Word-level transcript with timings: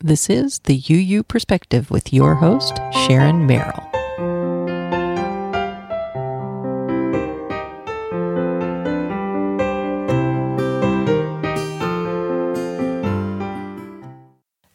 This 0.00 0.30
is 0.30 0.60
the 0.60 0.80
UU 0.88 1.24
Perspective 1.24 1.90
with 1.90 2.12
your 2.12 2.36
host, 2.36 2.78
Sharon 2.92 3.48
Merrill. 3.48 3.82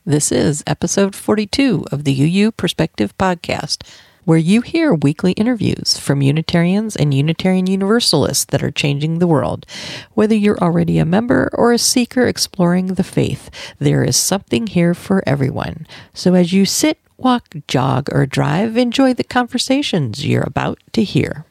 This 0.06 0.30
is 0.30 0.62
episode 0.68 1.16
42 1.16 1.86
of 1.90 2.04
the 2.04 2.22
UU 2.22 2.52
Perspective 2.52 3.18
podcast, 3.18 3.88
where 4.26 4.38
you 4.38 4.62
hear 4.62 4.94
weekly 4.94 5.34
interviews 5.34 5.98
from 5.98 6.22
Unitarians 6.22 6.96
and 6.96 7.14
Unitarian 7.14 7.68
Universalists 7.68 8.46
that 8.46 8.64
are 8.64 8.72
changing 8.72 9.20
the 9.20 9.28
world. 9.28 9.66
Whether 10.14 10.36
you're 10.36 10.60
already 10.60 10.98
a 10.98 11.06
member 11.06 11.50
or 11.54 11.72
a 11.72 11.78
seeker 11.78 12.28
exploring 12.28 12.88
the 12.88 13.04
faith, 13.04 13.50
there 13.80 14.04
is 14.04 14.16
something 14.16 14.68
here 14.68 14.94
for 14.94 15.24
everyone. 15.28 15.88
So 16.14 16.34
as 16.34 16.54
you 16.54 16.66
sit, 16.66 17.00
walk, 17.18 17.56
jog, 17.68 18.10
or 18.12 18.26
drive, 18.26 18.78
enjoy 18.78 19.14
the 19.14 19.24
conversations 19.24 20.26
you're 20.26 20.44
about 20.44 20.80
to 20.94 21.04
hear. 21.04 21.46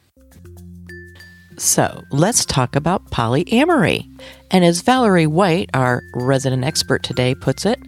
So 1.57 2.03
let's 2.11 2.45
talk 2.45 2.75
about 2.75 3.11
polyamory. 3.11 4.09
And 4.49 4.65
as 4.65 4.81
Valerie 4.81 5.27
White, 5.27 5.69
our 5.73 6.03
resident 6.13 6.63
expert 6.63 7.03
today, 7.03 7.35
puts 7.35 7.65
it, 7.65 7.79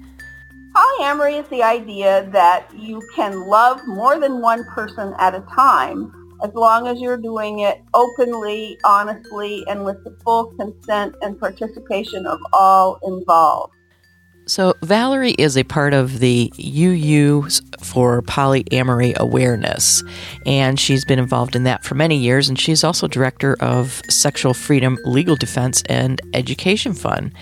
Polyamory 0.75 1.39
is 1.41 1.47
the 1.47 1.63
idea 1.63 2.29
that 2.34 2.70
you 2.77 3.02
can 3.15 3.47
love 3.47 3.79
more 3.88 4.20
than 4.20 4.41
one 4.41 4.65
person 4.65 5.13
at 5.20 5.34
a 5.34 5.39
time 5.55 6.11
as 6.43 6.53
long 6.53 6.85
as 6.88 6.99
you're 6.99 7.15
doing 7.15 7.59
it 7.59 7.81
openly, 7.93 8.77
honestly, 8.84 9.63
and 9.70 9.85
with 9.85 10.03
the 10.03 10.17
full 10.25 10.53
consent 10.57 11.15
and 11.21 11.39
participation 11.39 12.27
of 12.27 12.39
all 12.51 12.99
involved. 13.03 13.71
So, 14.48 14.76
Valerie 14.84 15.31
is 15.31 15.58
a 15.58 15.63
part 15.63 15.95
of 15.95 16.20
the 16.20 16.54
UU 16.59 17.49
for 17.81 18.22
Polyamory 18.22 19.16
Awareness, 19.16 20.04
and 20.46 20.79
she's 20.79 21.04
been 21.04 21.18
involved 21.18 21.55
in 21.55 21.63
that 21.63 21.84
for 21.84 21.96
many 21.96 22.15
years. 22.18 22.48
And 22.48 22.60
she's 22.60 22.84
also 22.84 23.07
director 23.07 23.55
of 23.60 24.04
Sexual 24.07 24.54
Freedom 24.54 24.99
Legal 25.04 25.35
Defense 25.35 25.82
and 25.90 26.21
Education 26.35 26.93
Fund. 26.93 27.34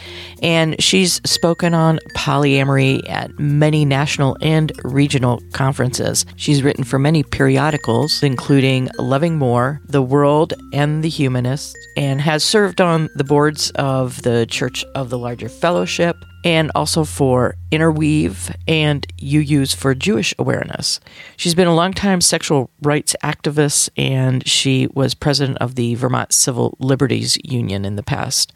And 0.42 0.82
she's 0.82 1.20
spoken 1.26 1.74
on 1.74 2.00
polyamory 2.16 3.08
at 3.10 3.38
many 3.38 3.84
national 3.84 4.38
and 4.42 4.72
regional 4.86 5.42
conferences. 5.52 6.26
She's 6.38 6.64
written 6.64 6.86
for 6.86 7.00
many 7.00 7.24
periodicals, 7.24 8.24
including 8.24 8.90
Loving 8.98 9.38
More, 9.38 9.82
The 9.88 10.02
World, 10.02 10.54
and 10.72 11.04
The 11.04 11.10
Humanist, 11.10 11.76
and 11.98 12.22
has 12.22 12.46
served 12.46 12.80
on 12.80 13.10
the 13.16 13.26
boards 13.26 13.72
of 13.72 14.22
the 14.22 14.46
Church 14.50 14.86
of 14.96 15.10
the 15.10 15.18
Larger 15.18 15.50
Fellowship 15.50 16.16
and 16.44 16.72
also 16.76 17.04
for 17.04 17.56
Interweave 17.72 18.56
and 18.68 19.08
UUs 19.18 19.76
for 19.76 19.96
Jewish 19.96 20.34
Awareness. 20.38 21.00
She's 21.38 21.56
been 21.56 21.68
a 21.68 21.76
longtime 21.76 22.22
sexual 22.22 22.70
rights 22.82 23.16
activist 23.24 23.90
and 23.98 24.48
she 24.48 24.88
was 24.94 25.14
president 25.14 25.58
of 25.60 25.76
the 25.76 25.96
Vermont 25.96 26.34
Civil 26.34 26.78
Liberties 26.80 27.38
Union 27.44 27.86
in 27.86 27.96
the 27.96 28.04
past. 28.04 28.54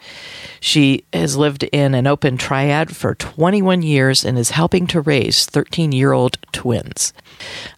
She 0.59 1.05
has 1.13 1.37
lived 1.37 1.63
in 1.63 1.93
an 1.93 2.07
open 2.07 2.37
triad 2.37 2.95
for 2.95 3.15
21 3.15 3.81
years 3.81 4.25
and 4.25 4.37
is 4.37 4.51
helping 4.51 4.87
to 4.87 5.01
raise 5.01 5.45
13 5.45 5.91
year 5.91 6.11
old 6.11 6.37
twins. 6.51 7.13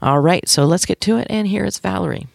All 0.02 0.20
right, 0.20 0.48
so 0.48 0.66
let's 0.66 0.86
get 0.86 1.02
to 1.02 1.18
it, 1.18 1.28
and 1.30 1.48
here 1.48 1.66
is 1.66 1.80
Valerie. 1.80 2.28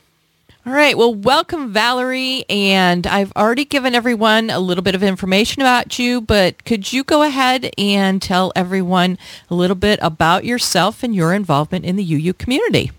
All 0.66 0.72
right. 0.72 0.96
Well, 0.96 1.14
welcome, 1.14 1.74
Valerie. 1.74 2.46
And 2.48 3.06
I've 3.06 3.32
already 3.36 3.66
given 3.66 3.94
everyone 3.94 4.48
a 4.48 4.58
little 4.58 4.80
bit 4.80 4.94
of 4.94 5.02
information 5.02 5.60
about 5.60 5.98
you, 5.98 6.22
but 6.22 6.64
could 6.64 6.90
you 6.90 7.04
go 7.04 7.22
ahead 7.22 7.70
and 7.76 8.22
tell 8.22 8.50
everyone 8.56 9.18
a 9.50 9.54
little 9.54 9.76
bit 9.76 9.98
about 10.00 10.46
yourself 10.46 11.02
and 11.02 11.14
your 11.14 11.34
involvement 11.34 11.84
in 11.84 11.96
the 11.96 12.14
UU 12.14 12.32
community? 12.32 12.92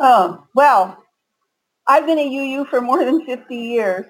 Oh, 0.00 0.44
well, 0.56 1.00
I've 1.86 2.06
been 2.06 2.18
a 2.18 2.26
UU 2.26 2.64
for 2.64 2.80
more 2.80 3.04
than 3.04 3.24
50 3.24 3.54
years. 3.54 4.06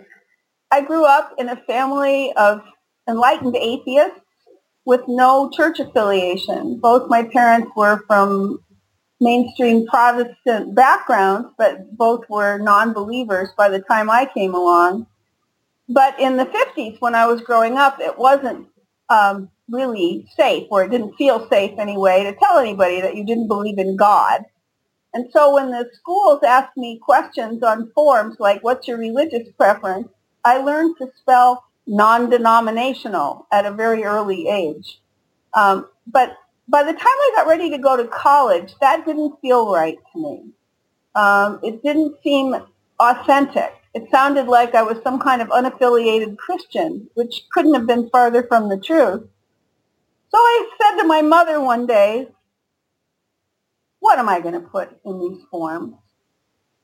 I 0.71 0.81
grew 0.81 1.05
up 1.05 1.35
in 1.37 1.51
a 1.51 1.57
family 1.67 2.33
of 2.39 2.63
enlightened 3.07 3.57
atheists 3.57 4.21
with 4.87 5.03
no 5.07 5.51
church 5.51 5.81
affiliation. 5.81 6.81
Both 6.81 7.11
my 7.11 7.25
parents 7.25 7.71
were 7.77 8.05
from 8.07 8.64
mainstream 9.25 9.87
Protestant 9.87 10.75
backgrounds, 10.75 11.49
but 11.59 11.97
both 11.97 12.29
were 12.29 12.59
non-believers 12.59 13.49
by 13.57 13.69
the 13.69 13.81
time 13.81 14.11
I 14.11 14.31
came 14.33 14.55
along. 14.55 15.07
But 15.89 16.19
in 16.21 16.37
the 16.37 16.47
50s, 16.47 17.01
when 17.01 17.15
I 17.15 17.27
was 17.27 17.41
growing 17.41 17.77
up, 17.77 17.99
it 18.01 18.19
wasn't 18.19 18.69
um, 19.09 19.51
really 19.71 20.29
safe, 20.37 20.69
or 20.71 20.85
it 20.85 20.91
didn't 20.91 21.17
feel 21.17 21.49
safe 21.49 21.79
anyway, 21.79 22.23
to 22.25 22.35
tell 22.35 22.59
anybody 22.59 23.01
that 23.01 23.17
you 23.17 23.25
didn't 23.25 23.49
believe 23.49 23.79
in 23.79 23.97
God. 23.97 24.43
And 25.15 25.27
so 25.33 25.55
when 25.55 25.71
the 25.71 25.89
schools 25.95 26.43
asked 26.47 26.77
me 26.77 27.01
questions 27.03 27.63
on 27.63 27.91
forms 27.95 28.37
like, 28.39 28.63
what's 28.63 28.87
your 28.87 28.99
religious 28.99 29.49
preference, 29.57 30.09
I 30.45 30.59
learned 30.59 30.97
to 30.99 31.09
spell 31.19 31.65
non-denominational 31.87 33.47
at 33.53 33.67
a 33.67 33.71
very 33.71 34.05
early 34.05 34.49
age. 34.49 35.01
Um, 35.55 35.89
but 36.07 36.37
by 36.69 36.83
the 36.83 36.93
time 36.93 37.01
I 37.05 37.33
got 37.37 37.47
ready 37.47 37.71
to 37.71 37.79
go 37.79 37.97
to 37.97 38.07
college, 38.09 38.75
that 38.81 39.05
didn't 39.05 39.41
feel 39.41 39.73
right 39.73 39.99
to 40.13 40.19
me. 40.19 40.51
Um, 41.15 41.61
it 41.63 41.83
didn't 41.83 42.17
seem 42.23 42.57
authentic. 42.99 43.75
It 43.95 44.11
sounded 44.11 44.49
like 44.49 44.75
I 44.75 44.83
was 44.83 44.99
some 45.03 45.21
kind 45.21 45.41
of 45.41 45.49
unaffiliated 45.49 46.37
Christian, 46.37 47.09
which 47.15 47.45
couldn't 47.53 47.75
have 47.75 47.87
been 47.87 48.11
farther 48.11 48.43
from 48.43 48.69
the 48.69 48.79
truth. 48.79 49.23
So 50.31 50.39
I 50.39 50.71
said 50.81 50.97
to 51.01 51.07
my 51.07 51.23
mother 51.23 51.61
one 51.61 51.87
day, 51.87 52.29
what 54.01 54.19
am 54.19 54.29
I 54.29 54.41
going 54.41 54.55
to 54.55 54.61
put 54.61 54.99
in 55.05 55.21
these 55.21 55.45
forms? 55.51 55.95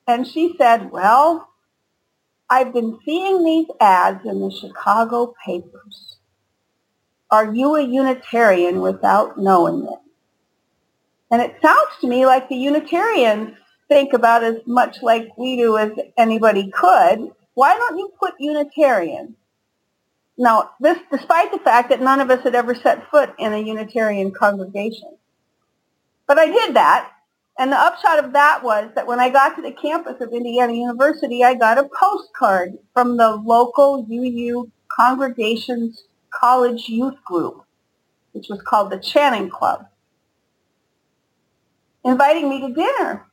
And 0.06 0.26
she 0.26 0.54
said, 0.56 0.91
well, 0.92 1.48
I've 2.48 2.72
been 2.72 2.98
seeing 3.04 3.44
these 3.44 3.66
ads 3.80 4.24
in 4.24 4.41
the 4.41 4.50
Chicago 4.50 5.34
papers. 5.44 6.19
Are 7.30 7.54
you 7.54 7.76
a 7.76 7.82
Unitarian 7.82 8.80
without 8.80 9.38
knowing 9.38 9.84
it? 9.84 9.98
And 11.30 11.41
it 11.41 11.56
sounds 11.62 11.91
to 12.00 12.08
me 12.08 12.26
like 12.26 12.48
the 12.48 12.56
Unitarians 12.56 13.56
think 13.88 14.12
about 14.12 14.42
as 14.42 14.56
much 14.66 15.02
like 15.02 15.28
we 15.36 15.56
do 15.56 15.78
as 15.78 15.92
anybody 16.18 16.70
could. 16.70 17.30
Why 17.54 17.76
don't 17.76 17.98
you 17.98 18.12
put 18.18 18.34
Unitarian? 18.41 19.36
Now, 20.36 20.70
this 20.80 20.98
despite 21.12 21.52
the 21.52 21.58
fact 21.58 21.91
that 21.91 22.00
none 22.00 22.20
of 22.20 22.30
us 22.30 22.42
had 22.42 22.54
ever 22.54 22.74
set 22.74 23.10
foot 23.10 23.34
in 23.38 23.52
a 23.52 23.58
Unitarian 23.58 24.32
congregation. 24.32 25.16
But 26.26 26.38
I 26.38 26.47
did 26.47 26.74
that, 26.74 27.12
and 27.58 27.70
the 27.70 27.76
upshot 27.76 28.24
of 28.24 28.32
that 28.32 28.62
was 28.64 28.91
that 28.94 29.06
when 29.06 29.20
I 29.20 29.28
got 29.28 29.54
to 29.56 29.62
the 29.62 29.72
campus 29.72 30.20
of 30.20 30.32
Indiana 30.32 30.72
University, 30.72 31.44
I 31.44 31.54
got 31.54 31.78
a 31.78 31.88
postcard 31.88 32.78
from 32.94 33.16
the 33.16 33.36
local 33.36 34.06
UU 34.10 34.70
congregation's 34.88 36.04
college 36.32 36.88
youth 36.88 37.22
group, 37.24 37.62
which 38.32 38.48
was 38.48 38.62
called 38.62 38.91
the 38.91 38.98
Channing 38.98 39.50
Club, 39.50 39.86
inviting 42.04 42.48
me 42.48 42.60
to 42.60 42.74
dinner 42.74 43.26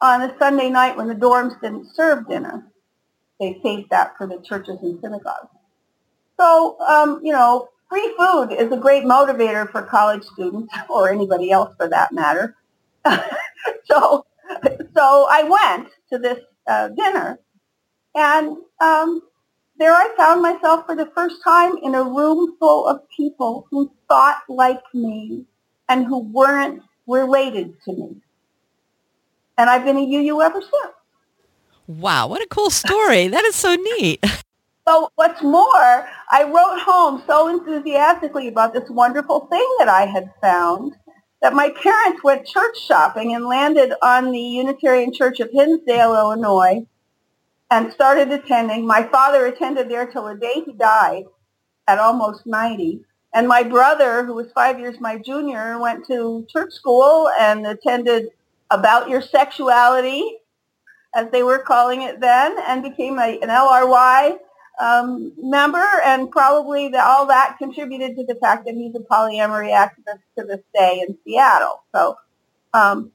on 0.00 0.22
a 0.22 0.36
Sunday 0.38 0.70
night 0.70 0.96
when 0.96 1.08
the 1.08 1.14
dorms 1.14 1.60
didn't 1.60 1.94
serve 1.94 2.28
dinner. 2.28 2.66
They 3.40 3.60
saved 3.62 3.90
that 3.90 4.16
for 4.18 4.26
the 4.26 4.40
churches 4.42 4.78
and 4.82 5.00
synagogues. 5.00 5.48
So, 6.38 6.78
um, 6.80 7.20
you 7.22 7.32
know, 7.32 7.68
free 7.88 8.14
food 8.18 8.52
is 8.52 8.72
a 8.72 8.76
great 8.76 9.04
motivator 9.04 9.70
for 9.70 9.82
college 9.82 10.24
students 10.24 10.72
or 10.88 11.10
anybody 11.10 11.50
else 11.50 11.74
for 11.76 11.88
that 11.88 12.12
matter. 12.12 12.56
so, 13.84 14.26
so 14.96 15.28
I 15.30 15.44
went 15.44 15.90
to 16.12 16.18
this 16.18 16.40
uh, 16.66 16.88
dinner, 16.88 17.38
and 18.14 18.56
um, 18.80 19.22
there 19.80 19.94
I 19.94 20.14
found 20.14 20.42
myself 20.42 20.84
for 20.84 20.94
the 20.94 21.10
first 21.14 21.42
time 21.42 21.78
in 21.82 21.94
a 21.94 22.04
room 22.04 22.54
full 22.60 22.86
of 22.86 23.00
people 23.16 23.66
who 23.70 23.90
thought 24.08 24.42
like 24.46 24.82
me 24.92 25.46
and 25.88 26.04
who 26.04 26.18
weren't 26.18 26.82
related 27.06 27.80
to 27.84 27.92
me. 27.94 28.16
And 29.56 29.70
I've 29.70 29.84
been 29.84 29.96
a 29.96 30.04
UU 30.04 30.42
ever 30.42 30.60
since. 30.60 30.94
Wow, 31.86 32.28
what 32.28 32.42
a 32.42 32.46
cool 32.46 32.68
story. 32.68 33.26
that 33.34 33.44
is 33.44 33.56
so 33.56 33.74
neat. 33.74 34.24
So 34.88 35.08
what's 35.14 35.40
more, 35.40 36.08
I 36.32 36.42
wrote 36.42 36.80
home 36.80 37.22
so 37.24 37.46
enthusiastically 37.48 38.48
about 38.48 38.72
this 38.72 38.90
wonderful 38.90 39.46
thing 39.46 39.76
that 39.78 39.88
I 39.88 40.06
had 40.06 40.32
found 40.40 40.96
that 41.42 41.52
my 41.52 41.68
parents 41.80 42.24
went 42.24 42.46
church 42.46 42.80
shopping 42.80 43.34
and 43.34 43.44
landed 43.44 43.92
on 44.02 44.32
the 44.32 44.40
Unitarian 44.40 45.12
Church 45.12 45.38
of 45.38 45.50
Hinsdale, 45.52 46.14
Illinois, 46.14 46.84
and 47.70 47.92
started 47.92 48.32
attending. 48.32 48.86
My 48.86 49.02
father 49.04 49.46
attended 49.46 49.88
there 49.88 50.06
till 50.06 50.26
the 50.26 50.34
day 50.34 50.62
he 50.64 50.72
died 50.72 51.24
at 51.86 51.98
almost 51.98 52.46
90. 52.46 53.02
And 53.32 53.46
my 53.46 53.62
brother, 53.62 54.24
who 54.24 54.34
was 54.34 54.50
five 54.52 54.78
years 54.78 55.00
my 55.00 55.16
junior, 55.18 55.78
went 55.78 56.06
to 56.08 56.46
church 56.48 56.72
school 56.72 57.30
and 57.38 57.66
attended 57.66 58.30
About 58.70 59.08
Your 59.08 59.22
Sexuality, 59.22 60.38
as 61.14 61.30
they 61.30 61.42
were 61.42 61.58
calling 61.60 62.02
it 62.02 62.20
then, 62.20 62.56
and 62.66 62.82
became 62.82 63.18
a, 63.18 63.38
an 63.40 63.48
LRY 63.48 64.38
um, 64.80 65.32
member, 65.38 65.86
and 66.04 66.30
probably 66.30 66.88
the, 66.88 67.04
all 67.04 67.26
that 67.26 67.56
contributed 67.58 68.16
to 68.16 68.24
the 68.24 68.34
fact 68.36 68.64
that 68.66 68.74
he's 68.74 68.94
a 68.96 69.00
polyamory 69.00 69.70
activist 69.70 70.22
to 70.38 70.44
this 70.44 70.60
day 70.74 71.04
in 71.06 71.16
Seattle. 71.24 71.82
So 71.94 72.16
um, 72.74 73.12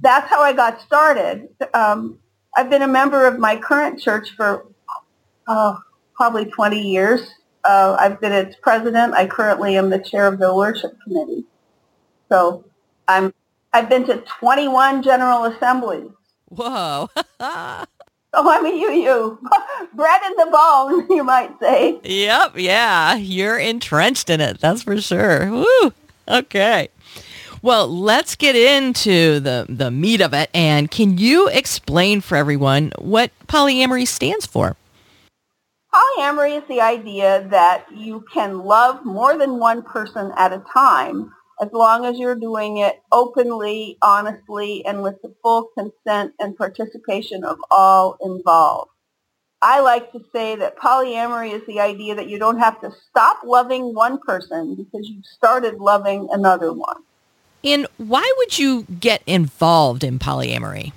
that's 0.00 0.28
how 0.28 0.42
I 0.42 0.52
got 0.52 0.80
started. 0.80 1.48
Um, 1.74 2.18
I've 2.56 2.70
been 2.70 2.82
a 2.82 2.88
member 2.88 3.26
of 3.26 3.38
my 3.38 3.56
current 3.56 4.00
church 4.00 4.30
for 4.36 4.66
uh, 5.46 5.76
probably 6.14 6.46
20 6.46 6.80
years. 6.80 7.20
Uh, 7.64 7.96
I've 7.98 8.20
been 8.20 8.32
its 8.32 8.56
president. 8.62 9.14
I 9.14 9.26
currently 9.26 9.76
am 9.76 9.90
the 9.90 9.98
chair 9.98 10.26
of 10.26 10.38
the 10.38 10.54
worship 10.54 10.92
committee. 11.04 11.44
So 12.28 12.64
I'm 13.08 13.32
I've 13.72 13.88
been 13.88 14.06
to 14.06 14.24
21 14.40 15.02
general 15.02 15.44
assemblies. 15.44 16.10
Whoa. 16.48 17.10
Oh, 18.38 18.50
I'm 18.50 18.66
a 18.66 18.68
UU. 18.68 19.38
Bred 19.94 20.20
in 20.26 20.36
the 20.36 20.50
bone, 20.52 21.06
you 21.16 21.24
might 21.24 21.58
say. 21.58 21.98
Yep, 22.04 22.52
yeah. 22.56 23.14
You're 23.14 23.58
entrenched 23.58 24.28
in 24.28 24.42
it, 24.42 24.60
that's 24.60 24.82
for 24.82 25.00
sure. 25.00 25.50
Woo. 25.50 25.92
Okay. 26.28 26.88
Well, 27.66 27.88
let's 27.88 28.36
get 28.36 28.54
into 28.54 29.40
the, 29.40 29.66
the 29.68 29.90
meat 29.90 30.20
of 30.20 30.32
it. 30.32 30.50
And 30.54 30.88
can 30.88 31.18
you 31.18 31.48
explain 31.48 32.20
for 32.20 32.36
everyone 32.36 32.92
what 32.96 33.32
polyamory 33.48 34.06
stands 34.06 34.46
for? 34.46 34.76
Polyamory 35.92 36.58
is 36.58 36.68
the 36.68 36.80
idea 36.80 37.44
that 37.50 37.86
you 37.92 38.24
can 38.32 38.60
love 38.60 39.04
more 39.04 39.36
than 39.36 39.58
one 39.58 39.82
person 39.82 40.30
at 40.36 40.52
a 40.52 40.62
time 40.72 41.32
as 41.60 41.68
long 41.72 42.04
as 42.04 42.20
you're 42.20 42.38
doing 42.38 42.76
it 42.76 43.02
openly, 43.10 43.98
honestly, 44.00 44.86
and 44.86 45.02
with 45.02 45.20
the 45.22 45.34
full 45.42 45.68
consent 45.76 46.34
and 46.38 46.56
participation 46.56 47.42
of 47.42 47.58
all 47.72 48.16
involved. 48.20 48.92
I 49.60 49.80
like 49.80 50.12
to 50.12 50.20
say 50.32 50.54
that 50.54 50.78
polyamory 50.78 51.52
is 51.52 51.66
the 51.66 51.80
idea 51.80 52.14
that 52.14 52.28
you 52.28 52.38
don't 52.38 52.60
have 52.60 52.80
to 52.82 52.92
stop 53.10 53.40
loving 53.44 53.92
one 53.92 54.20
person 54.20 54.76
because 54.76 55.08
you've 55.08 55.26
started 55.26 55.80
loving 55.80 56.28
another 56.30 56.72
one. 56.72 57.02
And 57.64 57.86
why 57.96 58.30
would 58.38 58.58
you 58.58 58.84
get 59.00 59.22
involved 59.26 60.04
in 60.04 60.18
polyamory? 60.18 60.92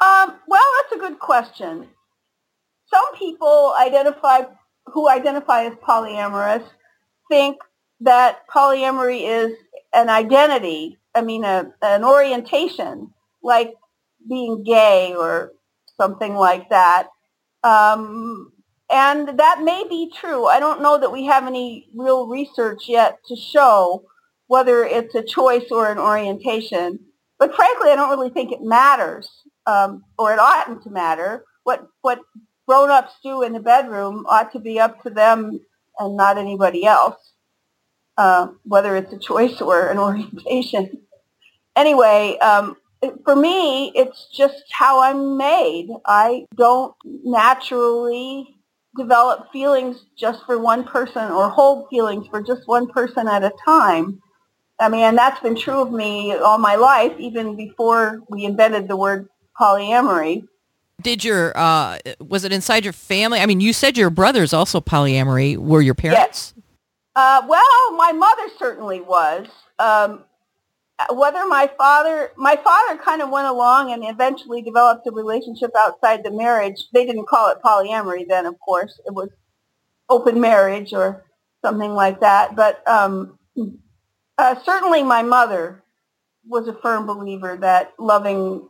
Um, 0.00 0.34
well, 0.46 0.64
that's 0.76 0.96
a 0.96 0.98
good 0.98 1.18
question. 1.18 1.86
Some 2.90 3.14
people 3.16 3.74
identify 3.80 4.42
who 4.86 5.08
identify 5.08 5.64
as 5.64 5.74
polyamorous 5.74 6.64
think 7.28 7.58
that 8.00 8.48
polyamory 8.48 9.22
is 9.22 9.56
an 9.92 10.08
identity, 10.08 10.98
I 11.14 11.22
mean, 11.22 11.44
a, 11.44 11.72
an 11.82 12.04
orientation, 12.04 13.12
like 13.42 13.74
being 14.28 14.62
gay 14.64 15.14
or 15.14 15.52
something 16.00 16.34
like 16.34 16.70
that. 16.70 17.08
Um, 17.64 18.52
and 18.90 19.38
that 19.38 19.60
may 19.62 19.84
be 19.88 20.10
true. 20.14 20.46
I 20.46 20.60
don't 20.60 20.82
know 20.82 20.98
that 20.98 21.12
we 21.12 21.26
have 21.26 21.46
any 21.46 21.88
real 21.94 22.26
research 22.26 22.88
yet 22.88 23.18
to 23.26 23.36
show 23.36 24.04
whether 24.48 24.84
it's 24.84 25.14
a 25.14 25.22
choice 25.22 25.70
or 25.70 25.90
an 25.90 25.98
orientation. 25.98 26.98
But 27.38 27.54
frankly, 27.54 27.90
I 27.90 27.96
don't 27.96 28.10
really 28.10 28.30
think 28.30 28.50
it 28.50 28.62
matters, 28.62 29.30
um, 29.66 30.02
or 30.18 30.32
it 30.32 30.40
oughtn't 30.40 30.82
to 30.82 30.90
matter. 30.90 31.44
What 31.62 31.86
what 32.02 32.20
grown-ups 32.66 33.14
do 33.22 33.42
in 33.42 33.52
the 33.52 33.60
bedroom 33.60 34.26
ought 34.28 34.52
to 34.52 34.58
be 34.58 34.80
up 34.80 35.02
to 35.02 35.10
them 35.10 35.60
and 35.98 36.16
not 36.16 36.36
anybody 36.36 36.84
else. 36.84 37.32
Uh, 38.16 38.48
whether 38.64 38.96
it's 38.96 39.12
a 39.12 39.18
choice 39.18 39.60
or 39.60 39.88
an 39.88 39.98
orientation. 40.08 40.90
Anyway, 41.76 42.36
um, 42.38 42.76
for 43.24 43.36
me, 43.36 43.92
it's 43.94 44.28
just 44.34 44.64
how 44.72 45.00
I'm 45.00 45.36
made. 45.36 45.88
I 46.04 46.46
don't 46.56 46.94
naturally 47.04 48.56
develop 48.96 49.52
feelings 49.52 50.04
just 50.18 50.44
for 50.44 50.58
one 50.58 50.82
person 50.82 51.30
or 51.30 51.48
hold 51.48 51.88
feelings 51.88 52.26
for 52.26 52.42
just 52.42 52.66
one 52.66 52.88
person 52.88 53.28
at 53.28 53.44
a 53.44 53.52
time. 53.64 54.20
I 54.80 54.88
mean, 54.88 55.02
and 55.02 55.18
that's 55.18 55.40
been 55.40 55.56
true 55.56 55.80
of 55.80 55.92
me 55.92 56.34
all 56.34 56.58
my 56.58 56.76
life, 56.76 57.12
even 57.18 57.56
before 57.56 58.20
we 58.28 58.44
invented 58.44 58.88
the 58.88 58.96
word 58.96 59.28
polyamory. 59.58 60.46
Did 61.02 61.24
your, 61.24 61.52
uh, 61.56 61.98
was 62.20 62.44
it 62.44 62.52
inside 62.52 62.84
your 62.84 62.92
family? 62.92 63.40
I 63.40 63.46
mean, 63.46 63.60
you 63.60 63.72
said 63.72 63.96
your 63.96 64.10
brother's 64.10 64.52
also 64.52 64.80
polyamory. 64.80 65.56
Were 65.56 65.80
your 65.80 65.94
parents? 65.94 66.54
Yes. 66.56 66.64
Uh, 67.14 67.42
well, 67.48 67.96
my 67.96 68.12
mother 68.12 68.48
certainly 68.58 69.00
was. 69.00 69.46
Um, 69.78 70.24
whether 71.10 71.46
my 71.46 71.70
father, 71.78 72.32
my 72.36 72.56
father 72.56 72.96
kind 72.98 73.22
of 73.22 73.30
went 73.30 73.46
along 73.46 73.92
and 73.92 74.02
eventually 74.04 74.62
developed 74.62 75.06
a 75.06 75.12
relationship 75.12 75.70
outside 75.76 76.24
the 76.24 76.32
marriage. 76.32 76.86
They 76.92 77.06
didn't 77.06 77.28
call 77.28 77.50
it 77.50 77.58
polyamory 77.64 78.26
then, 78.26 78.46
of 78.46 78.58
course. 78.60 79.00
It 79.06 79.14
was 79.14 79.28
open 80.08 80.40
marriage 80.40 80.92
or 80.92 81.24
something 81.64 81.94
like 81.94 82.20
that. 82.20 82.56
But 82.56 82.86
um, 82.88 83.38
uh, 84.38 84.54
certainly 84.64 85.02
my 85.02 85.22
mother 85.22 85.82
was 86.46 86.68
a 86.68 86.72
firm 86.74 87.06
believer 87.06 87.58
that 87.60 87.92
loving, 87.98 88.68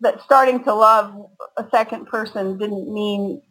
that 0.00 0.20
starting 0.22 0.62
to 0.64 0.74
love 0.74 1.30
a 1.56 1.66
second 1.70 2.06
person 2.06 2.58
didn't 2.58 2.92
mean 2.92 3.42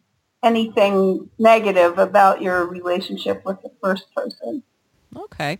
anything 0.42 1.28
negative 1.38 1.98
about 1.98 2.40
your 2.40 2.64
relationship 2.66 3.42
with 3.44 3.60
the 3.62 3.70
first 3.82 4.04
person. 4.14 4.62
Okay. 5.14 5.58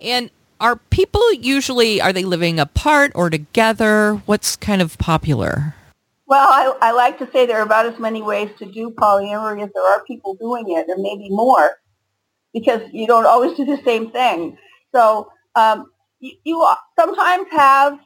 And 0.00 0.30
are 0.60 0.76
people 0.76 1.32
usually 1.32 2.00
are 2.00 2.12
they 2.12 2.24
living 2.24 2.60
apart 2.60 3.12
or 3.14 3.28
together? 3.28 4.22
What's 4.26 4.56
kind 4.56 4.80
of 4.80 4.96
popular? 4.98 5.74
Well, 6.26 6.48
I, 6.48 6.88
I 6.88 6.92
like 6.92 7.18
to 7.18 7.30
say 7.32 7.44
there 7.44 7.58
are 7.58 7.64
about 7.64 7.86
as 7.86 7.98
many 7.98 8.22
ways 8.22 8.50
to 8.58 8.64
do 8.64 8.90
polyamory 8.90 9.62
as 9.62 9.70
there 9.74 9.84
are 9.84 10.02
people 10.04 10.34
doing 10.34 10.64
it, 10.68 10.86
or 10.88 10.96
maybe 10.96 11.28
more, 11.28 11.72
because 12.54 12.80
you 12.92 13.06
don't 13.06 13.26
always 13.26 13.56
do 13.56 13.64
the 13.64 13.80
same 13.84 14.10
thing. 14.10 14.56
So 14.94 15.30
um, 15.54 15.90
you, 16.20 16.32
you 16.44 16.68
sometimes 16.98 17.46
have 17.50 17.98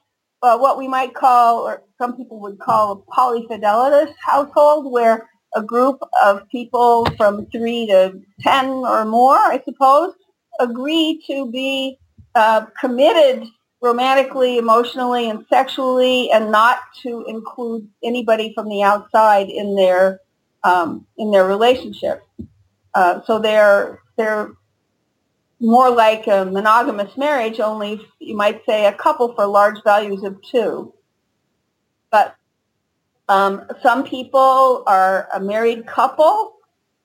uh, 0.43 0.59
what 0.59 0.79
we 0.79 0.89
might 0.89 1.15
call, 1.15 1.61
or 1.61 1.83
some 1.99 2.17
people 2.17 2.41
would 2.41 2.59
call, 2.59 2.93
a 2.93 3.13
polyfidelitous 3.13 4.15
household, 4.25 4.93
where 4.93 5.29
a 5.55 5.63
group 5.63 6.01
of 6.23 6.49
people 6.49 7.07
from 7.17 7.47
three 7.47 7.87
to 7.87 8.21
ten 8.41 8.67
or 8.69 9.05
more, 9.05 9.37
I 9.37 9.61
suppose, 9.65 10.15
agree 10.61 11.23
to 11.27 11.51
be 11.51 11.99
uh, 12.35 12.67
committed 12.81 13.45
romantically, 13.81 14.59
emotionally, 14.59 15.31
and 15.31 15.45
sexually, 15.49 16.31
and 16.31 16.51
not 16.51 16.79
to 17.03 17.25
include 17.29 17.89
anybody 18.03 18.53
from 18.55 18.69
the 18.69 18.83
outside 18.83 19.49
in 19.49 19.75
their 19.75 20.21
um, 20.65 21.07
in 21.17 21.31
their 21.31 21.47
relationship. 21.47 22.23
Uh, 22.95 23.21
so 23.27 23.39
they're 23.39 24.01
they're 24.17 24.53
more 25.61 25.91
like 25.91 26.27
a 26.27 26.45
monogamous 26.45 27.17
marriage, 27.17 27.61
only 27.61 28.01
you 28.21 28.37
might 28.37 28.63
say 28.65 28.87
a 28.87 28.93
couple 28.93 29.35
for 29.35 29.47
large 29.47 29.83
values 29.85 30.23
of 30.23 30.41
two. 30.43 30.95
But 32.11 32.37
um, 33.29 33.67
some 33.83 34.05
people 34.05 34.85
are 34.87 35.29
a 35.35 35.41
married 35.41 35.87
couple 35.87 36.55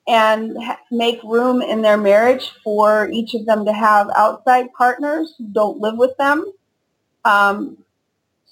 and 0.07 0.61
ha- 0.61 0.79
make 0.91 1.21
room 1.23 1.61
in 1.61 1.81
their 1.81 1.97
marriage 1.97 2.51
for 2.63 3.09
each 3.09 3.33
of 3.33 3.45
them 3.45 3.65
to 3.65 3.73
have 3.73 4.09
outside 4.15 4.67
partners 4.77 5.33
don't 5.51 5.79
live 5.79 5.97
with 5.97 6.15
them. 6.17 6.45
Um, 7.25 7.77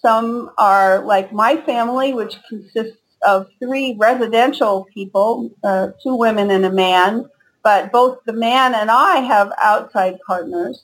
some 0.02 0.52
are 0.58 1.06
like 1.06 1.32
my 1.32 1.58
family, 1.58 2.14
which 2.14 2.38
consists 2.50 2.98
of 3.22 3.48
three 3.60 3.96
residential 4.00 4.88
people, 4.94 5.52
uh, 5.64 5.90
two 6.02 6.16
women 6.16 6.50
and 6.50 6.66
a 6.66 6.72
man, 6.72 7.30
but 7.64 7.92
both 7.92 8.20
the 8.26 8.34
man 8.34 8.74
and 8.76 8.90
I 8.90 9.18
have 9.18 9.52
outside 9.62 10.18
partners 10.26 10.84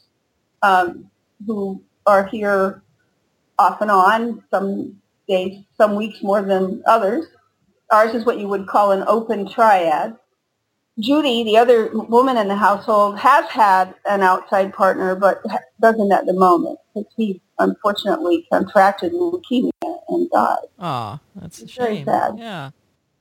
um, 0.61 1.09
who 1.45 1.81
are 2.05 2.25
here 2.25 2.81
off 3.59 3.81
and 3.81 3.91
on. 3.91 4.43
Some 4.51 4.97
days, 5.27 5.63
some 5.77 5.95
weeks 5.95 6.21
more 6.21 6.41
than 6.41 6.83
others. 6.85 7.25
Ours 7.91 8.13
is 8.13 8.25
what 8.25 8.39
you 8.39 8.47
would 8.47 8.67
call 8.67 8.91
an 8.91 9.03
open 9.07 9.47
triad. 9.47 10.15
Judy, 10.99 11.43
the 11.43 11.57
other 11.57 11.91
woman 11.93 12.37
in 12.37 12.47
the 12.47 12.55
household, 12.55 13.19
has 13.19 13.45
had 13.49 13.93
an 14.09 14.21
outside 14.21 14.73
partner, 14.73 15.15
but 15.15 15.43
doesn't 15.79 16.11
at 16.11 16.25
the 16.25 16.33
moment 16.33 16.79
because 16.93 17.11
he 17.15 17.41
unfortunately 17.59 18.47
contracted 18.51 19.13
leukemia 19.13 19.71
and 20.09 20.29
died. 20.31 20.57
Oh, 20.79 21.19
that's 21.35 21.59
it's 21.59 21.75
very 21.75 22.03
sad. 22.03 22.35
Yeah. 22.37 22.71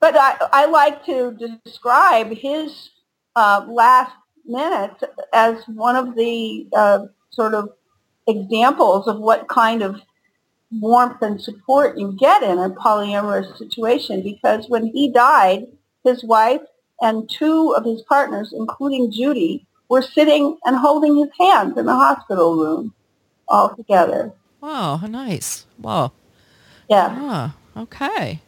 But 0.00 0.16
I, 0.16 0.36
I 0.52 0.66
like 0.66 1.04
to 1.06 1.36
describe 1.64 2.30
his 2.30 2.90
uh, 3.36 3.64
last 3.68 4.12
minute 4.46 4.96
as 5.32 5.62
one 5.68 5.94
of 5.94 6.16
the 6.16 6.66
uh, 6.74 7.06
sort 7.30 7.54
of 7.54 7.70
examples 8.26 9.06
of 9.06 9.18
what 9.18 9.46
kind 9.48 9.82
of 9.82 10.00
warmth 10.80 11.22
and 11.22 11.40
support 11.40 11.96
you 11.96 12.12
get 12.18 12.42
in 12.42 12.58
a 12.58 12.70
polyamorous 12.70 13.56
situation 13.56 14.22
because 14.22 14.68
when 14.68 14.86
he 14.88 15.12
died, 15.12 15.66
his 16.02 16.24
wife 16.24 16.60
and 17.00 17.30
two 17.30 17.74
of 17.76 17.84
his 17.84 18.02
partners, 18.02 18.52
including 18.56 19.12
Judy, 19.12 19.66
were 19.88 20.02
sitting 20.02 20.58
and 20.64 20.76
holding 20.76 21.16
his 21.16 21.28
hands 21.38 21.76
in 21.76 21.86
the 21.86 21.94
hospital 21.94 22.56
room 22.56 22.94
all 23.48 23.74
together. 23.76 24.32
Wow, 24.60 24.96
how 24.96 25.06
nice. 25.06 25.66
Wow. 25.78 26.12
Yeah. 26.88 27.08
Ah, 27.10 27.56
okay. 27.76 28.40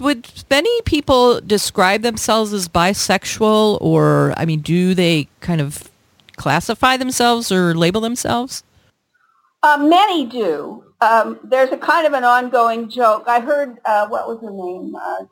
Would 0.00 0.44
many 0.50 0.82
people 0.82 1.40
describe 1.40 2.02
themselves 2.02 2.52
as 2.52 2.68
bisexual 2.68 3.78
or 3.80 4.34
I 4.36 4.44
mean 4.44 4.60
do 4.60 4.94
they 4.94 5.28
kind 5.40 5.60
of 5.60 5.90
classify 6.36 6.96
themselves 6.96 7.50
or 7.50 7.74
label 7.74 8.00
themselves? 8.00 8.62
Uh, 9.62 9.78
many 9.78 10.26
do. 10.26 10.84
Um, 11.00 11.38
there's 11.42 11.70
a 11.70 11.76
kind 11.76 12.06
of 12.06 12.12
an 12.12 12.24
ongoing 12.24 12.88
joke. 12.88 13.24
I 13.26 13.40
heard 13.40 13.78
uh, 13.84 14.06
what 14.08 14.28
was 14.28 14.40
her 14.42 14.50
name, 14.50 14.94
uh, 14.94 15.24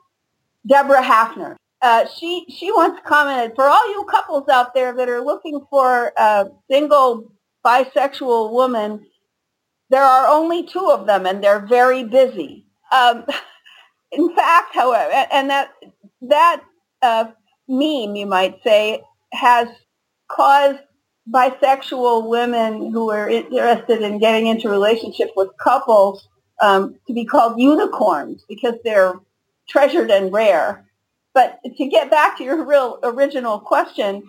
Debra 0.65 1.01
Haffner. 1.01 1.55
Uh, 1.81 2.05
she 2.17 2.45
she 2.49 2.71
once 2.71 2.99
commented 3.05 3.55
for 3.55 3.65
all 3.65 3.89
you 3.91 4.05
couples 4.09 4.47
out 4.47 4.73
there 4.73 4.93
that 4.93 5.09
are 5.09 5.21
looking 5.21 5.65
for 5.69 6.13
a 6.17 6.47
single 6.71 7.31
bisexual 7.65 8.51
woman, 8.51 9.05
there 9.89 10.03
are 10.03 10.27
only 10.27 10.65
two 10.65 10.89
of 10.89 11.05
them, 11.05 11.25
and 11.25 11.43
they're 11.43 11.65
very 11.65 12.03
busy. 12.03 12.65
Um, 12.91 13.25
in 14.13 14.35
fact, 14.35 14.75
however, 14.75 15.25
and 15.31 15.49
that 15.49 15.71
that 16.21 16.63
uh, 17.01 17.25
meme, 17.67 18.15
you 18.15 18.25
might 18.25 18.61
say, 18.63 19.01
has 19.33 19.67
caused 20.29 20.79
bisexual 21.31 22.27
women 22.27 22.91
who 22.91 23.09
are 23.09 23.29
interested 23.29 24.01
in 24.01 24.19
getting 24.19 24.47
into 24.47 24.69
relationships 24.69 25.31
with 25.35 25.49
couples 25.57 26.27
um, 26.61 26.95
to 27.07 27.13
be 27.13 27.25
called 27.25 27.59
unicorns 27.59 28.43
because 28.47 28.75
they're 28.83 29.13
treasured 29.69 30.11
and 30.11 30.31
rare. 30.33 30.85
But 31.33 31.59
to 31.77 31.87
get 31.87 32.11
back 32.11 32.37
to 32.37 32.43
your 32.43 32.63
real 32.65 32.99
original 33.03 33.59
question, 33.59 34.23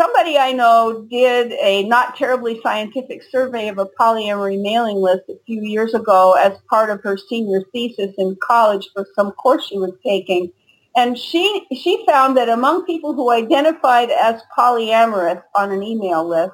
somebody 0.00 0.38
I 0.38 0.52
know 0.52 1.06
did 1.10 1.52
a 1.52 1.84
not 1.84 2.16
terribly 2.16 2.58
scientific 2.62 3.22
survey 3.30 3.68
of 3.68 3.76
a 3.76 3.84
polyamory 3.84 4.60
mailing 4.60 4.96
list 4.96 5.24
a 5.28 5.38
few 5.44 5.60
years 5.60 5.92
ago 5.92 6.32
as 6.40 6.56
part 6.70 6.88
of 6.88 7.02
her 7.02 7.18
senior 7.18 7.62
thesis 7.72 8.14
in 8.16 8.36
college 8.42 8.88
for 8.94 9.06
some 9.14 9.32
course 9.32 9.66
she 9.66 9.78
was 9.78 9.92
taking. 10.04 10.52
And 10.96 11.18
she, 11.18 11.66
she 11.74 12.04
found 12.06 12.36
that 12.38 12.48
among 12.48 12.86
people 12.86 13.12
who 13.12 13.30
identified 13.30 14.10
as 14.10 14.40
polyamorous 14.56 15.42
on 15.54 15.70
an 15.70 15.82
email 15.82 16.26
list, 16.26 16.52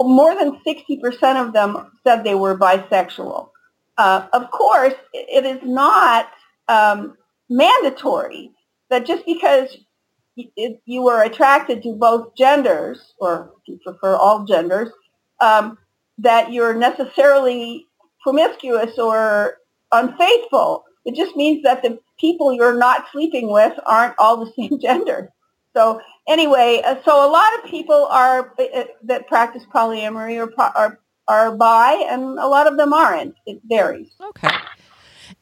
more 0.00 0.34
than 0.34 0.60
60% 0.66 1.46
of 1.46 1.52
them 1.52 1.92
said 2.04 2.24
they 2.24 2.34
were 2.34 2.58
bisexual. 2.58 3.48
Uh, 3.96 4.26
of 4.32 4.50
course, 4.50 4.94
it 5.12 5.44
is 5.44 5.60
not 5.62 6.28
um, 6.68 7.16
mandatory 7.48 8.50
that 8.88 9.06
just 9.06 9.24
because 9.24 9.76
you 10.84 11.02
were 11.02 11.22
attracted 11.22 11.82
to 11.82 11.92
both 11.92 12.34
genders, 12.36 13.14
or 13.18 13.52
if 13.60 13.68
you 13.68 13.78
prefer 13.84 14.14
all 14.14 14.44
genders, 14.44 14.90
um, 15.40 15.78
that 16.18 16.52
you're 16.52 16.74
necessarily 16.74 17.86
promiscuous 18.22 18.98
or 18.98 19.58
unfaithful. 19.92 20.84
It 21.04 21.14
just 21.14 21.36
means 21.36 21.62
that 21.62 21.82
the 21.82 21.98
people 22.18 22.52
you're 22.52 22.76
not 22.76 23.06
sleeping 23.12 23.50
with 23.50 23.72
aren't 23.86 24.14
all 24.18 24.44
the 24.44 24.52
same 24.58 24.78
gender. 24.80 25.30
So 25.74 26.00
anyway, 26.28 26.82
uh, 26.84 26.96
so 27.04 27.28
a 27.28 27.30
lot 27.30 27.52
of 27.58 27.70
people 27.70 28.06
are 28.10 28.54
uh, 28.58 28.64
uh, 28.74 28.84
that 29.04 29.28
practice 29.28 29.62
polyamory 29.72 30.38
are, 30.38 30.72
are 30.74 31.00
are 31.28 31.54
bi, 31.54 31.94
and 32.10 32.38
a 32.40 32.46
lot 32.48 32.66
of 32.66 32.76
them 32.76 32.92
aren't. 32.92 33.36
It 33.46 33.60
varies. 33.64 34.08
Okay. 34.20 34.50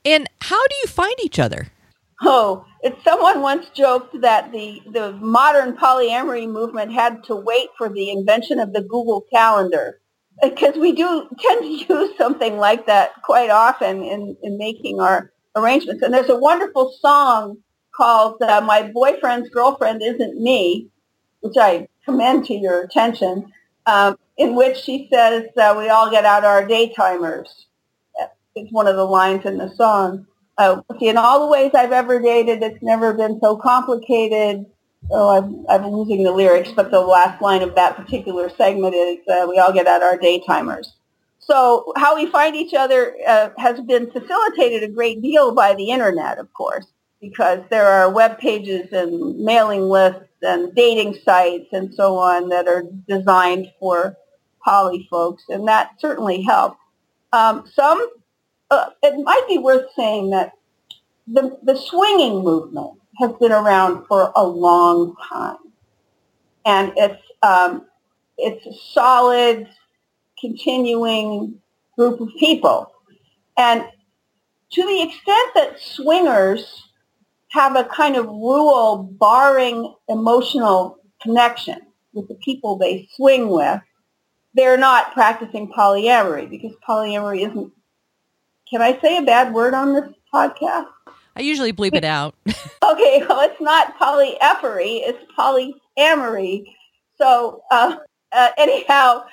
And 0.05 0.29
how 0.43 0.63
do 0.67 0.77
you 0.83 0.87
find 0.87 1.15
each 1.23 1.39
other? 1.39 1.69
Oh, 2.21 2.65
it's 2.83 3.03
someone 3.05 3.43
once 3.43 3.69
joked 3.75 4.21
that 4.23 4.51
the, 4.53 4.83
the 4.93 5.13
modern 5.13 5.77
polyamory 5.77 6.49
movement 6.49 6.93
had 6.93 7.23
to 7.25 7.37
wait 7.37 7.69
for 7.79 7.89
the 7.89 8.11
invention 8.11 8.59
of 8.59 8.73
the 8.73 8.83
Google 8.83 9.25
Calendar 9.33 10.01
because 10.43 10.77
we 10.77 10.93
do 10.93 11.29
tend 11.41 11.63
to 11.63 11.95
use 11.95 12.17
something 12.19 12.57
like 12.59 12.87
that 12.87 13.11
quite 13.23 13.51
often 13.51 14.03
in, 14.03 14.37
in 14.43 14.59
making 14.59 15.01
our 15.01 15.33
arrangements. 15.57 16.03
And 16.03 16.13
there's 16.13 16.31
a 16.31 16.39
wonderful 16.39 16.93
song 17.01 17.59
called 17.95 18.41
uh, 18.43 18.61
My 18.63 18.91
Boyfriend's 18.93 19.51
Girlfriend 19.51 20.03
Isn't 20.03 20.41
Me, 20.41 20.89
which 21.41 21.57
I 21.59 21.89
commend 22.05 22.47
to 22.47 22.55
your 22.55 22.83
attention, 22.83 23.53
um, 23.87 24.17
in 24.37 24.55
which 24.55 24.79
she 24.79 25.09
says 25.13 25.45
uh, 25.57 25.75
we 25.77 25.89
all 25.89 26.11
get 26.11 26.25
out 26.25 26.45
our 26.45 26.67
daytimers. 26.67 27.49
It's 28.55 28.73
one 28.73 28.89
of 28.89 28.97
the 28.97 29.05
lines 29.05 29.45
in 29.45 29.59
the 29.59 29.73
song 29.77 30.27
uh, 30.59 30.83
in 31.01 31.17
all 31.17 31.41
the 31.41 31.51
ways 31.51 31.71
I've 31.75 31.93
ever 31.93 32.21
dated, 32.21 32.63
it's 32.63 32.83
never 32.83 33.15
been 33.15 33.39
so 33.41 33.57
complicated. 33.57 34.67
Oh, 35.11 35.37
I'm, 35.37 35.65
I'm 35.69 35.91
losing 35.91 36.25
the 36.25 36.33
lyrics, 36.33 36.73
but 36.73 36.91
the 36.91 37.01
last 37.01 37.41
line 37.41 37.63
of 37.63 37.75
that 37.77 37.97
particular 37.97 38.51
segment 38.51 38.95
is, 38.95 39.19
uh, 39.29 39.47
we 39.49 39.59
all 39.59 39.73
get 39.73 39.87
out 39.87 40.03
our 40.03 40.19
daytimers. 40.19 40.89
So 41.39 41.93
how 41.97 42.17
we 42.17 42.27
find 42.27 42.57
each 42.57 42.75
other 42.75 43.17
uh, 43.27 43.51
has 43.57 43.81
been 43.81 44.11
facilitated 44.11 44.83
a 44.83 44.93
great 44.93 45.23
deal 45.23 45.55
by 45.55 45.75
the 45.75 45.91
internet, 45.91 46.39
of 46.39 46.53
course, 46.53 46.87
because 47.21 47.61
there 47.71 47.87
are 47.87 48.11
web 48.13 48.39
pages 48.39 48.93
and 48.93 49.39
mailing 49.39 49.83
lists 49.83 50.25
and 50.43 50.75
dating 50.75 51.19
sites 51.25 51.69
and 51.73 51.95
so 51.95 52.17
on 52.17 52.49
that 52.51 52.69
are 52.69 52.83
designed 53.09 53.69
for 53.81 54.17
poly 54.65 55.07
folks, 55.09 55.45
and 55.49 55.67
that 55.69 55.93
certainly 56.01 56.43
helps. 56.43 56.79
Um, 57.33 57.65
some 57.73 58.07
uh, 58.71 58.91
it 59.03 59.23
might 59.25 59.45
be 59.49 59.59
worth 59.59 59.87
saying 59.97 60.31
that 60.31 60.53
the, 61.27 61.59
the 61.63 61.77
swinging 61.77 62.43
movement 62.43 62.99
has 63.19 63.33
been 63.41 63.53
around 63.53 64.07
for 64.07 64.33
a 64.37 64.45
long 64.45 65.15
time. 65.29 65.57
And 66.65 66.93
it's, 66.97 67.23
um, 67.43 67.87
it's 68.37 68.65
a 68.67 68.73
solid, 68.93 69.69
continuing 70.41 71.61
group 71.97 72.21
of 72.21 72.29
people. 72.39 72.93
And 73.57 73.85
to 74.73 74.83
the 74.83 75.03
extent 75.03 75.51
that 75.55 75.81
swingers 75.81 76.85
have 77.51 77.77
a 77.77 77.85
kind 77.85 78.17
of 78.17 78.27
rule 78.27 79.09
barring 79.19 79.95
emotional 80.09 80.99
connection 81.21 81.81
with 82.13 82.29
the 82.29 82.35
people 82.37 82.77
they 82.77 83.09
swing 83.15 83.49
with, 83.49 83.81
they're 84.55 84.77
not 84.77 85.13
practicing 85.13 85.73
polyamory 85.73 86.49
because 86.49 86.73
polyamory 86.87 87.49
isn't 87.49 87.73
can 88.71 88.83
I 88.83 88.99
say 89.01 89.19
a 89.19 89.23
bad 89.23 89.53
word 89.53 89.75
on 89.75 89.95
this 89.95 90.11
podcast? 90.33 90.87
I 91.37 91.43
usually 91.43 91.73
bleep 91.73 91.95
it 91.95 92.05
out. 92.05 92.35
okay, 92.49 93.25
well, 93.29 93.41
it's 93.49 93.61
not 93.61 93.99
polyephory, 93.99 95.03
it's 95.05 95.25
polyamory. 95.39 96.65
So 97.17 97.63
uh, 97.71 97.97
uh, 98.33 98.49
anyhow, 98.59 99.25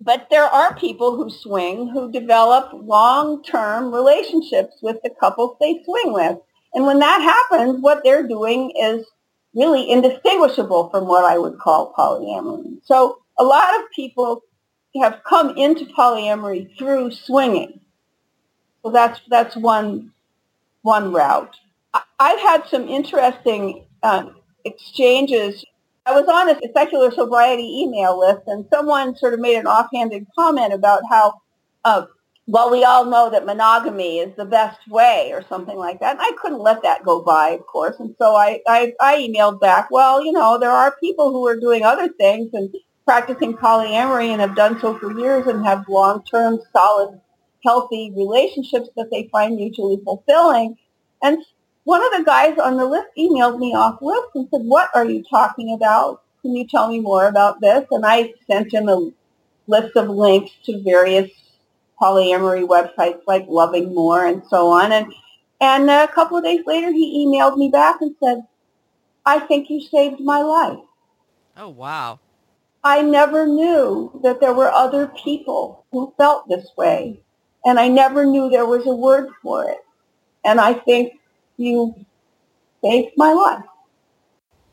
but 0.00 0.26
there 0.30 0.44
are 0.44 0.76
people 0.76 1.16
who 1.16 1.30
swing 1.30 1.88
who 1.88 2.12
develop 2.12 2.70
long-term 2.74 3.94
relationships 3.94 4.76
with 4.82 4.96
the 5.02 5.10
couples 5.18 5.56
they 5.60 5.82
swing 5.84 6.12
with. 6.12 6.38
And 6.74 6.86
when 6.86 6.98
that 6.98 7.22
happens, 7.22 7.80
what 7.80 8.02
they're 8.04 8.26
doing 8.26 8.72
is 8.78 9.06
really 9.54 9.90
indistinguishable 9.90 10.90
from 10.90 11.06
what 11.06 11.24
I 11.24 11.38
would 11.38 11.58
call 11.58 11.94
polyamory. 11.96 12.78
So 12.84 13.18
a 13.38 13.44
lot 13.44 13.74
of 13.76 13.90
people 13.94 14.42
have 15.00 15.20
come 15.24 15.56
into 15.56 15.86
polyamory 15.86 16.76
through 16.76 17.12
swinging. 17.12 17.80
So 18.84 18.90
that's 18.90 19.20
that's 19.28 19.56
one 19.56 20.12
one 20.82 21.12
route. 21.12 21.56
I've 22.20 22.40
had 22.40 22.66
some 22.66 22.86
interesting 22.86 23.86
uh, 24.02 24.26
exchanges. 24.64 25.64
I 26.06 26.12
was 26.12 26.28
on 26.28 26.50
a 26.50 26.72
secular 26.76 27.10
sobriety 27.10 27.80
email 27.82 28.18
list, 28.18 28.42
and 28.46 28.66
someone 28.68 29.16
sort 29.16 29.32
of 29.32 29.40
made 29.40 29.56
an 29.56 29.66
offhanded 29.66 30.26
comment 30.38 30.74
about 30.74 31.00
how, 31.08 31.40
uh, 31.84 32.04
well, 32.46 32.70
we 32.70 32.84
all 32.84 33.06
know 33.06 33.30
that 33.30 33.46
monogamy 33.46 34.18
is 34.18 34.36
the 34.36 34.44
best 34.44 34.86
way, 34.88 35.30
or 35.32 35.42
something 35.48 35.78
like 35.78 36.00
that. 36.00 36.16
And 36.16 36.20
I 36.20 36.32
couldn't 36.42 36.58
let 36.58 36.82
that 36.82 37.04
go 37.04 37.22
by, 37.22 37.50
of 37.50 37.66
course. 37.66 37.96
And 37.98 38.14
so 38.18 38.34
I, 38.34 38.60
I, 38.68 38.92
I 39.00 39.16
emailed 39.16 39.60
back, 39.60 39.90
well, 39.90 40.22
you 40.22 40.32
know, 40.32 40.58
there 40.58 40.70
are 40.70 40.94
people 41.00 41.32
who 41.32 41.46
are 41.46 41.58
doing 41.58 41.84
other 41.84 42.08
things 42.08 42.50
and 42.52 42.74
practicing 43.06 43.54
polyamory 43.54 44.28
and 44.28 44.42
have 44.42 44.56
done 44.56 44.78
so 44.80 44.98
for 44.98 45.18
years 45.18 45.46
and 45.46 45.64
have 45.64 45.88
long-term 45.88 46.60
solid 46.72 47.18
healthy 47.64 48.12
relationships 48.14 48.88
that 48.96 49.10
they 49.10 49.28
find 49.32 49.56
mutually 49.56 49.98
fulfilling. 50.04 50.76
And 51.22 51.42
one 51.84 52.04
of 52.04 52.18
the 52.18 52.24
guys 52.24 52.58
on 52.58 52.76
the 52.76 52.84
list 52.84 53.08
emailed 53.18 53.58
me 53.58 53.74
off 53.74 54.00
list 54.00 54.28
and 54.34 54.48
said, 54.50 54.62
what 54.62 54.90
are 54.94 55.04
you 55.04 55.24
talking 55.28 55.74
about? 55.74 56.22
Can 56.42 56.54
you 56.54 56.66
tell 56.66 56.88
me 56.88 57.00
more 57.00 57.26
about 57.26 57.60
this? 57.60 57.86
And 57.90 58.04
I 58.04 58.34
sent 58.46 58.72
him 58.72 58.88
a 58.88 59.10
list 59.66 59.96
of 59.96 60.08
links 60.08 60.52
to 60.64 60.82
various 60.82 61.30
polyamory 62.00 62.66
websites 62.66 63.20
like 63.26 63.46
Loving 63.48 63.94
More 63.94 64.26
and 64.26 64.42
so 64.48 64.68
on. 64.68 64.92
And, 64.92 65.12
and 65.60 65.88
a 65.88 66.08
couple 66.08 66.36
of 66.36 66.44
days 66.44 66.64
later, 66.66 66.92
he 66.92 67.26
emailed 67.26 67.56
me 67.56 67.70
back 67.70 68.00
and 68.00 68.14
said, 68.22 68.42
I 69.24 69.38
think 69.40 69.70
you 69.70 69.80
saved 69.80 70.20
my 70.20 70.40
life. 70.40 70.80
Oh, 71.56 71.70
wow. 71.70 72.18
I 72.82 73.00
never 73.00 73.46
knew 73.46 74.20
that 74.22 74.40
there 74.40 74.52
were 74.52 74.70
other 74.70 75.06
people 75.06 75.86
who 75.90 76.12
felt 76.18 76.48
this 76.48 76.68
way 76.76 77.23
and 77.64 77.78
I 77.78 77.88
never 77.88 78.24
knew 78.24 78.50
there 78.50 78.66
was 78.66 78.86
a 78.86 78.94
word 78.94 79.30
for 79.42 79.68
it. 79.68 79.78
And 80.44 80.60
I 80.60 80.74
think 80.74 81.14
you 81.56 81.94
saved 82.82 83.12
my 83.16 83.32
life. 83.32 83.64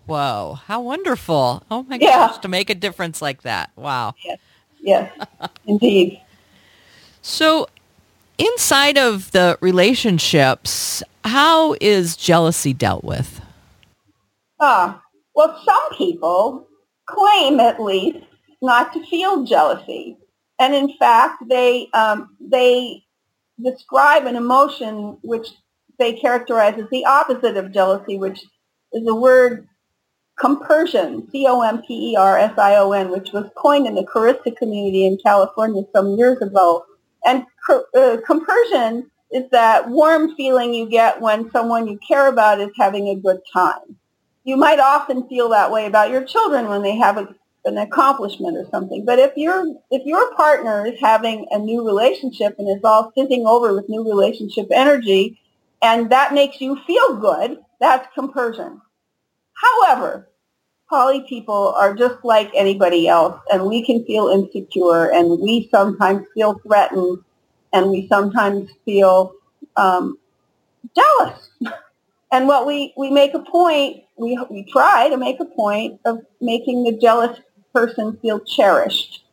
Whoa, 0.06 0.60
how 0.66 0.82
wonderful. 0.82 1.64
Oh 1.72 1.84
my 1.84 1.96
yeah. 1.96 2.28
gosh, 2.28 2.40
to 2.40 2.48
make 2.48 2.70
a 2.70 2.76
difference 2.76 3.22
like 3.22 3.44
that. 3.44 3.72
Wow. 3.76 4.16
Yes, 4.26 4.40
yes 4.82 5.28
indeed. 5.66 6.22
So 7.22 7.70
inside 8.38 8.98
of 8.98 9.32
the 9.32 9.58
relationships, 9.62 11.04
how 11.24 11.76
is 11.80 12.18
jealousy 12.18 12.74
dealt 12.74 13.04
with? 13.04 13.42
Uh, 14.60 14.96
well, 15.36 15.62
some 15.64 15.98
people 15.98 16.68
claim, 17.06 17.60
at 17.60 17.82
least, 17.82 18.20
not 18.62 18.92
to 18.94 19.06
feel 19.06 19.44
jealousy, 19.46 20.18
and 20.62 20.76
in 20.76 20.96
fact, 21.00 21.44
they 21.50 21.90
um, 21.96 22.38
they 22.40 23.04
describe 23.60 24.28
an 24.28 24.36
emotion 24.36 25.18
which 25.24 25.48
they 25.98 26.14
characterize 26.14 26.78
as 26.78 26.88
the 26.92 27.04
opposite 27.06 27.58
of 27.58 27.74
jealousy, 27.74 28.20
which 28.20 28.44
is 28.94 29.04
the 29.04 29.16
word 29.16 29.68
compersion, 30.40 31.28
C-O-M-P-E-R-S-I-O-N, 31.32 33.10
which 33.10 33.30
was 33.34 33.50
coined 33.58 33.88
in 33.88 33.96
the 33.96 34.04
Kerista 34.04 34.56
community 34.56 35.08
in 35.08 35.18
California 35.18 35.82
some 35.96 36.16
years 36.16 36.40
ago. 36.44 36.86
And 37.26 37.44
uh, 37.68 38.18
compersion 38.26 39.10
is 39.32 39.50
that 39.50 39.90
warm 39.90 40.36
feeling 40.36 40.76
you 40.76 40.88
get 40.88 41.22
when 41.22 41.50
someone 41.50 41.88
you 41.88 42.00
care 42.08 42.28
about 42.28 42.62
is 42.62 42.72
having 42.78 43.08
a 43.10 43.16
good 43.16 43.40
time. 43.52 43.98
You 44.44 44.58
might 44.58 44.80
often 44.80 45.28
feel 45.28 45.50
that 45.50 45.72
way 45.72 45.88
about 45.88 46.12
your 46.12 46.24
children 46.24 46.68
when 46.68 46.84
they 46.84 46.98
have 46.98 47.18
a, 47.18 47.36
an 47.66 47.78
accomplishment 47.78 48.58
or 48.58 48.68
something. 48.72 49.06
But 49.06 49.20
if 49.20 49.36
your 49.38 49.66
if 49.92 50.06
your 50.06 50.34
partner 50.36 50.86
is 50.86 51.00
having 51.00 51.46
a 51.52 51.60
new 51.60 51.86
relationship 51.86 52.56
and 52.58 52.68
is 52.70 52.84
all 52.84 53.12
fizzing 53.12 53.46
over 53.46 53.74
with 53.74 53.90
new 53.90 54.04
relationship 54.04 54.68
energy, 54.72 55.40
and 55.82 56.10
that 56.10 56.34
makes 56.34 56.62
you 56.62 56.80
feel 56.86 57.18
good, 57.18 57.60
that's 57.80 58.08
compersion. 58.14 58.82
However, 59.54 60.30
poly 60.90 61.22
people 61.28 61.74
are 61.78 61.96
just 61.96 62.24
like 62.24 62.52
anybody 62.56 63.08
else, 63.08 63.40
and 63.52 63.66
we 63.66 63.86
can 63.86 64.04
feel 64.06 64.28
insecure, 64.28 65.12
and 65.12 65.40
we 65.40 65.70
sometimes 65.72 66.26
feel 66.34 66.60
threatened, 66.66 67.20
and 67.74 67.90
we 67.90 68.08
sometimes 68.08 68.70
feel 68.86 69.34
um, 69.78 70.18
jealous. 70.96 71.50
and 72.32 72.48
what 72.48 72.66
we, 72.66 72.94
we 72.98 73.10
make 73.10 73.34
a 73.34 73.40
point, 73.40 74.04
we, 74.18 74.38
we 74.50 74.64
try 74.72 75.10
to 75.10 75.18
make 75.18 75.40
a 75.40 75.46
point 75.46 76.00
of 76.06 76.20
making 76.40 76.84
the 76.84 76.98
jealous 76.98 77.40
person 77.74 78.18
feel 78.22 78.40
cherished, 78.40 79.24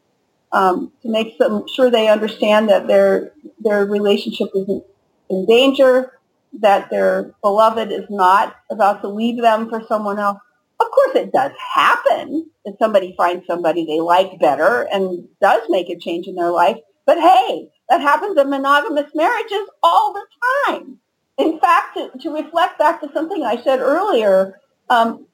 um, 0.53 0.93
to 1.03 1.09
make 1.09 1.39
them 1.39 1.65
sure 1.75 1.91
they 1.91 2.09
understand 2.09 2.69
that 2.69 2.87
their 2.87 3.33
their 3.61 3.85
relationship 3.85 4.49
isn't 4.55 4.85
in 5.31 5.47
danger, 5.47 6.13
that 6.61 6.91
their 6.91 7.35
beloved 7.43 7.93
is 7.93 8.07
not 8.09 8.57
about 8.71 9.03
to 9.03 9.09
leave 9.09 9.41
them 9.41 9.69
for 9.69 9.83
someone 9.87 10.19
else. 10.19 10.39
Of 10.81 10.91
course, 10.91 11.17
it 11.17 11.33
does 11.33 11.53
happen 11.75 12.49
that 12.65 12.79
somebody 12.79 13.15
finds 13.17 13.47
somebody 13.47 13.85
they 13.85 14.01
like 14.01 14.39
better 14.39 14.89
and 14.93 15.29
does 15.41 15.63
make 15.69 15.91
a 15.91 15.99
change 15.99 16.27
in 16.27 16.37
their 16.37 16.51
life. 16.51 16.79
But 17.05 17.19
hey, 17.19 17.71
that 17.89 18.01
happens 18.01 18.39
in 18.39 18.51
monogamous 18.51 19.11
marriages 19.15 19.69
all 19.83 20.13
the 20.13 20.25
time. 20.67 20.99
In 21.37 21.59
fact, 21.59 21.97
to, 21.97 22.11
to 22.21 22.35
reflect 22.35 22.79
back 22.79 23.01
to 23.01 23.11
something 23.13 23.43
I 23.43 23.61
said 23.63 23.81
earlier, 23.81 24.61
um, 24.91 25.27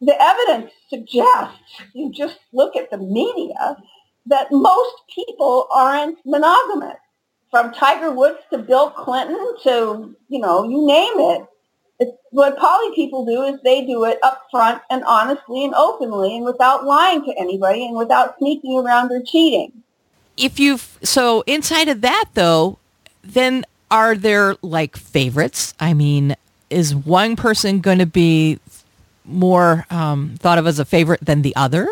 the 0.00 0.14
evidence 0.20 0.72
suggests, 0.88 1.58
you 1.94 2.12
just 2.12 2.38
look 2.52 2.76
at 2.76 2.90
the 2.90 2.98
media, 2.98 3.76
that 4.26 4.50
most 4.50 4.94
people 5.14 5.68
aren't 5.72 6.18
monogamous. 6.24 6.96
From 7.50 7.72
Tiger 7.72 8.10
Woods 8.10 8.38
to 8.50 8.58
Bill 8.58 8.90
Clinton 8.90 9.54
to, 9.62 10.14
you 10.28 10.38
know, 10.40 10.68
you 10.68 10.86
name 10.86 11.14
it. 11.16 11.46
It's, 11.98 12.12
what 12.30 12.58
poly 12.58 12.94
people 12.94 13.24
do 13.24 13.42
is 13.42 13.60
they 13.62 13.86
do 13.86 14.04
it 14.04 14.18
up 14.22 14.46
front 14.50 14.82
and 14.90 15.02
honestly 15.04 15.64
and 15.64 15.72
openly 15.74 16.36
and 16.36 16.44
without 16.44 16.84
lying 16.84 17.24
to 17.24 17.32
anybody 17.38 17.86
and 17.86 17.96
without 17.96 18.36
sneaking 18.38 18.76
around 18.76 19.10
or 19.12 19.22
cheating. 19.22 19.72
If 20.36 20.60
you've, 20.60 20.98
so 21.02 21.42
inside 21.46 21.88
of 21.88 22.02
that 22.02 22.26
though, 22.34 22.78
then 23.22 23.64
are 23.90 24.14
there 24.14 24.56
like 24.60 24.96
favorites? 24.96 25.72
I 25.80 25.94
mean, 25.94 26.36
is 26.68 26.94
one 26.94 27.36
person 27.36 27.80
going 27.80 27.98
to 27.98 28.06
be 28.06 28.58
more 29.26 29.86
um, 29.90 30.36
thought 30.38 30.58
of 30.58 30.66
as 30.66 30.78
a 30.78 30.84
favorite 30.84 31.24
than 31.24 31.42
the 31.42 31.54
other? 31.56 31.88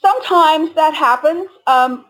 Sometimes 0.00 0.74
that 0.74 0.94
happens. 0.94 1.48
Um, 1.66 2.04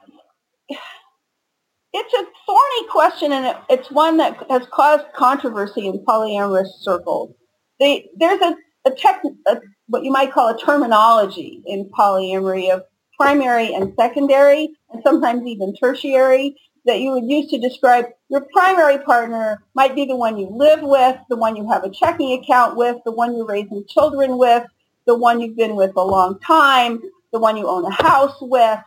it's 1.93 2.15
a 2.15 2.25
thorny 2.47 2.89
question, 2.89 3.33
and 3.33 3.47
it, 3.47 3.57
it's 3.69 3.91
one 3.91 4.17
that 4.19 4.37
has 4.49 4.67
caused 4.73 5.05
controversy 5.15 5.87
in 5.87 6.05
polyamorous 6.05 6.69
circles. 6.81 7.35
They, 7.81 8.09
there's 8.17 8.41
a, 8.41 8.55
a, 8.85 8.91
tech, 8.93 9.23
a 9.49 9.57
what 9.89 10.05
you 10.05 10.13
might 10.13 10.33
call 10.33 10.49
a 10.49 10.59
terminology 10.59 11.63
in 11.67 11.91
polyamory 11.91 12.71
of 12.71 12.83
primary 13.19 13.75
and 13.75 13.93
secondary, 13.99 14.71
and 14.93 15.03
sometimes 15.05 15.47
even 15.47 15.75
tertiary, 15.75 16.57
that 16.87 17.01
you 17.01 17.13
would 17.13 17.25
use 17.25 17.51
to 17.51 17.59
describe 17.59 18.07
your 18.29 18.47
primary 18.53 18.99
partner 18.99 19.63
might 19.75 19.95
be 19.95 20.05
the 20.05 20.17
one 20.17 20.39
you 20.39 20.49
live 20.51 20.81
with, 20.83 21.17
the 21.29 21.37
one 21.37 21.57
you 21.57 21.69
have 21.69 21.85
a 21.85 21.91
checking 21.91 22.33
account 22.33 22.77
with, 22.77 22.97
the 23.05 23.13
one 23.13 23.37
you're 23.37 23.47
raising 23.47 23.85
children 23.89 24.39
with, 24.39 24.65
the 25.07 25.17
one 25.17 25.41
you've 25.41 25.57
been 25.57 25.77
with 25.77 25.93
a 25.97 26.05
long 26.05 26.39
time, 26.41 27.01
the 27.33 27.39
one 27.39 27.57
you 27.57 27.69
own 27.69 27.85
a 27.85 27.91
house 27.91 28.37
with, 28.41 28.81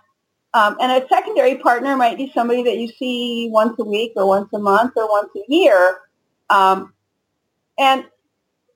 um, 0.53 0.77
and 0.79 0.91
a 0.91 1.07
secondary 1.07 1.55
partner 1.55 1.95
might 1.95 2.17
be 2.17 2.31
somebody 2.33 2.63
that 2.63 2.77
you 2.77 2.87
see 2.87 3.49
once 3.51 3.75
a 3.79 3.83
week 3.83 4.13
or 4.15 4.27
once 4.27 4.49
a 4.53 4.59
month 4.59 4.93
or 4.95 5.09
once 5.09 5.29
a 5.35 5.51
year. 5.51 5.99
Um, 6.49 6.93
and 7.79 8.05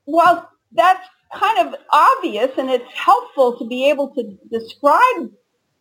while 0.06 0.50
that's 0.72 1.08
kind 1.34 1.68
of 1.68 1.76
obvious 1.92 2.52
and 2.58 2.70
it's 2.70 2.92
helpful 2.94 3.58
to 3.60 3.66
be 3.66 3.90
able 3.90 4.10
to 4.16 4.38
describe 4.52 5.32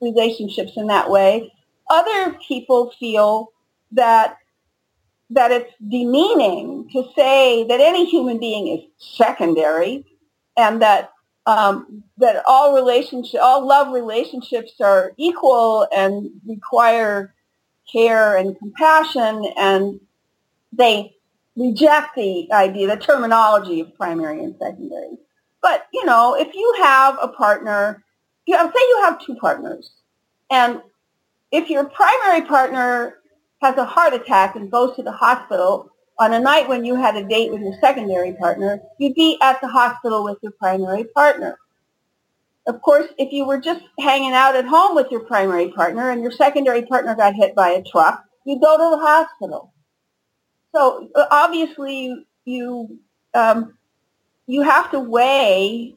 relationships 0.03 0.73
in 0.77 0.89
that 0.89 1.11
way, 1.11 1.51
other 1.89 2.39
people 2.47 2.93
feel 2.99 3.53
that 3.93 4.39
that 5.31 5.51
it's 5.51 5.73
demeaning 5.89 6.89
to 6.93 7.05
say 7.17 7.67
that 7.67 7.81
any 7.81 8.05
human 8.09 8.39
being 8.39 8.69
is 8.69 8.85
secondary 9.17 10.05
and 10.57 10.81
that 10.81 11.11
um, 11.47 12.03
that 12.19 12.43
all 12.47 12.75
relationship, 12.75 13.41
all 13.41 13.67
love 13.67 13.93
relationships 13.93 14.73
are 14.81 15.13
equal 15.17 15.87
and 15.95 16.31
require 16.45 17.35
care 17.91 18.37
and 18.37 18.59
compassion, 18.59 19.45
and 19.57 20.01
they 20.73 21.15
reject 21.57 22.17
the 22.17 22.49
idea, 22.53 22.89
the 22.89 22.97
terminology 22.97 23.81
of 23.81 23.95
primary 23.95 24.43
and 24.43 24.57
secondary. 24.61 25.19
But 25.63 25.87
you 25.93 26.05
know, 26.05 26.35
if 26.35 26.53
you 26.53 26.75
have 26.83 27.17
a 27.23 27.29
partner, 27.29 28.05
you 28.47 28.57
have, 28.57 28.67
say 28.67 28.81
you 28.81 29.03
have 29.05 29.21
two 29.21 29.37
partners, 29.37 29.91
and 30.51 30.81
if 31.51 31.71
your 31.71 31.85
primary 31.85 32.43
partner 32.43 33.19
has 33.63 33.77
a 33.77 33.85
heart 33.85 34.13
attack 34.15 34.57
and 34.57 34.71
goes 34.71 34.97
to 34.97 35.03
the 35.03 35.13
hospital, 35.13 35.91
on 36.19 36.33
a 36.33 36.41
night 36.41 36.69
when 36.69 36.85
you 36.85 36.97
had 36.97 37.17
a 37.17 37.25
date 37.27 37.53
with 37.53 37.61
your 37.61 37.75
secondary 37.81 38.33
partner, 38.35 38.81
you'd 38.99 39.15
be 39.15 39.39
at 39.43 39.61
the 39.61 39.69
hospital 39.69 40.25
with 40.25 40.39
your 40.43 40.53
primary 40.53 41.05
partner. 41.15 41.59
Of 42.67 42.81
course, 42.83 43.07
if 43.19 43.33
you 43.33 43.47
were 43.47 43.61
just 43.61 43.83
hanging 43.99 44.33
out 44.33 44.57
at 44.57 44.65
home 44.65 44.97
with 44.97 45.11
your 45.11 45.21
primary 45.21 45.71
partner 45.71 46.11
and 46.11 46.23
your 46.23 46.33
secondary 46.33 46.83
partner 46.83 47.15
got 47.15 47.35
hit 47.35 47.55
by 47.55 47.71
a 47.71 47.83
truck, 47.83 48.25
you'd 48.45 48.63
go 48.63 48.77
to 48.77 48.97
the 48.97 49.03
hospital. 49.03 49.73
So 50.75 51.09
obviously, 51.31 52.27
you, 52.45 52.99
um, 53.35 53.77
you 54.47 54.63
have 54.63 54.91
to 54.93 55.01
weigh 55.01 55.95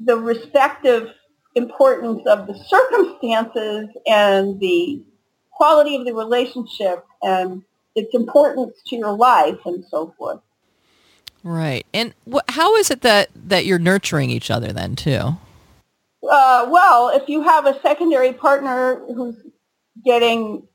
the 0.00 0.16
respective 0.16 1.08
importance 1.54 2.22
of 2.26 2.46
the 2.46 2.54
circumstances 2.54 3.88
and 4.06 4.58
the 4.60 5.02
quality 5.50 5.96
of 5.96 6.04
the 6.04 6.14
relationship 6.14 7.04
and 7.22 7.62
its 7.94 8.14
importance 8.14 8.74
to 8.86 8.96
your 8.96 9.12
life 9.12 9.58
and 9.64 9.84
so 9.90 10.14
forth. 10.16 10.40
Right. 11.44 11.86
And 11.92 12.14
wh- 12.32 12.38
how 12.48 12.76
is 12.76 12.90
it 12.90 13.02
that, 13.02 13.30
that 13.34 13.66
you're 13.66 13.78
nurturing 13.78 14.30
each 14.30 14.50
other 14.50 14.72
then 14.72 14.96
too? 14.96 15.36
Uh, 16.28 16.66
well, 16.70 17.08
if 17.08 17.28
you 17.28 17.42
have 17.42 17.66
a 17.66 17.80
secondary 17.80 18.32
partner 18.32 19.02
who's 19.06 19.36
getting 20.04 20.66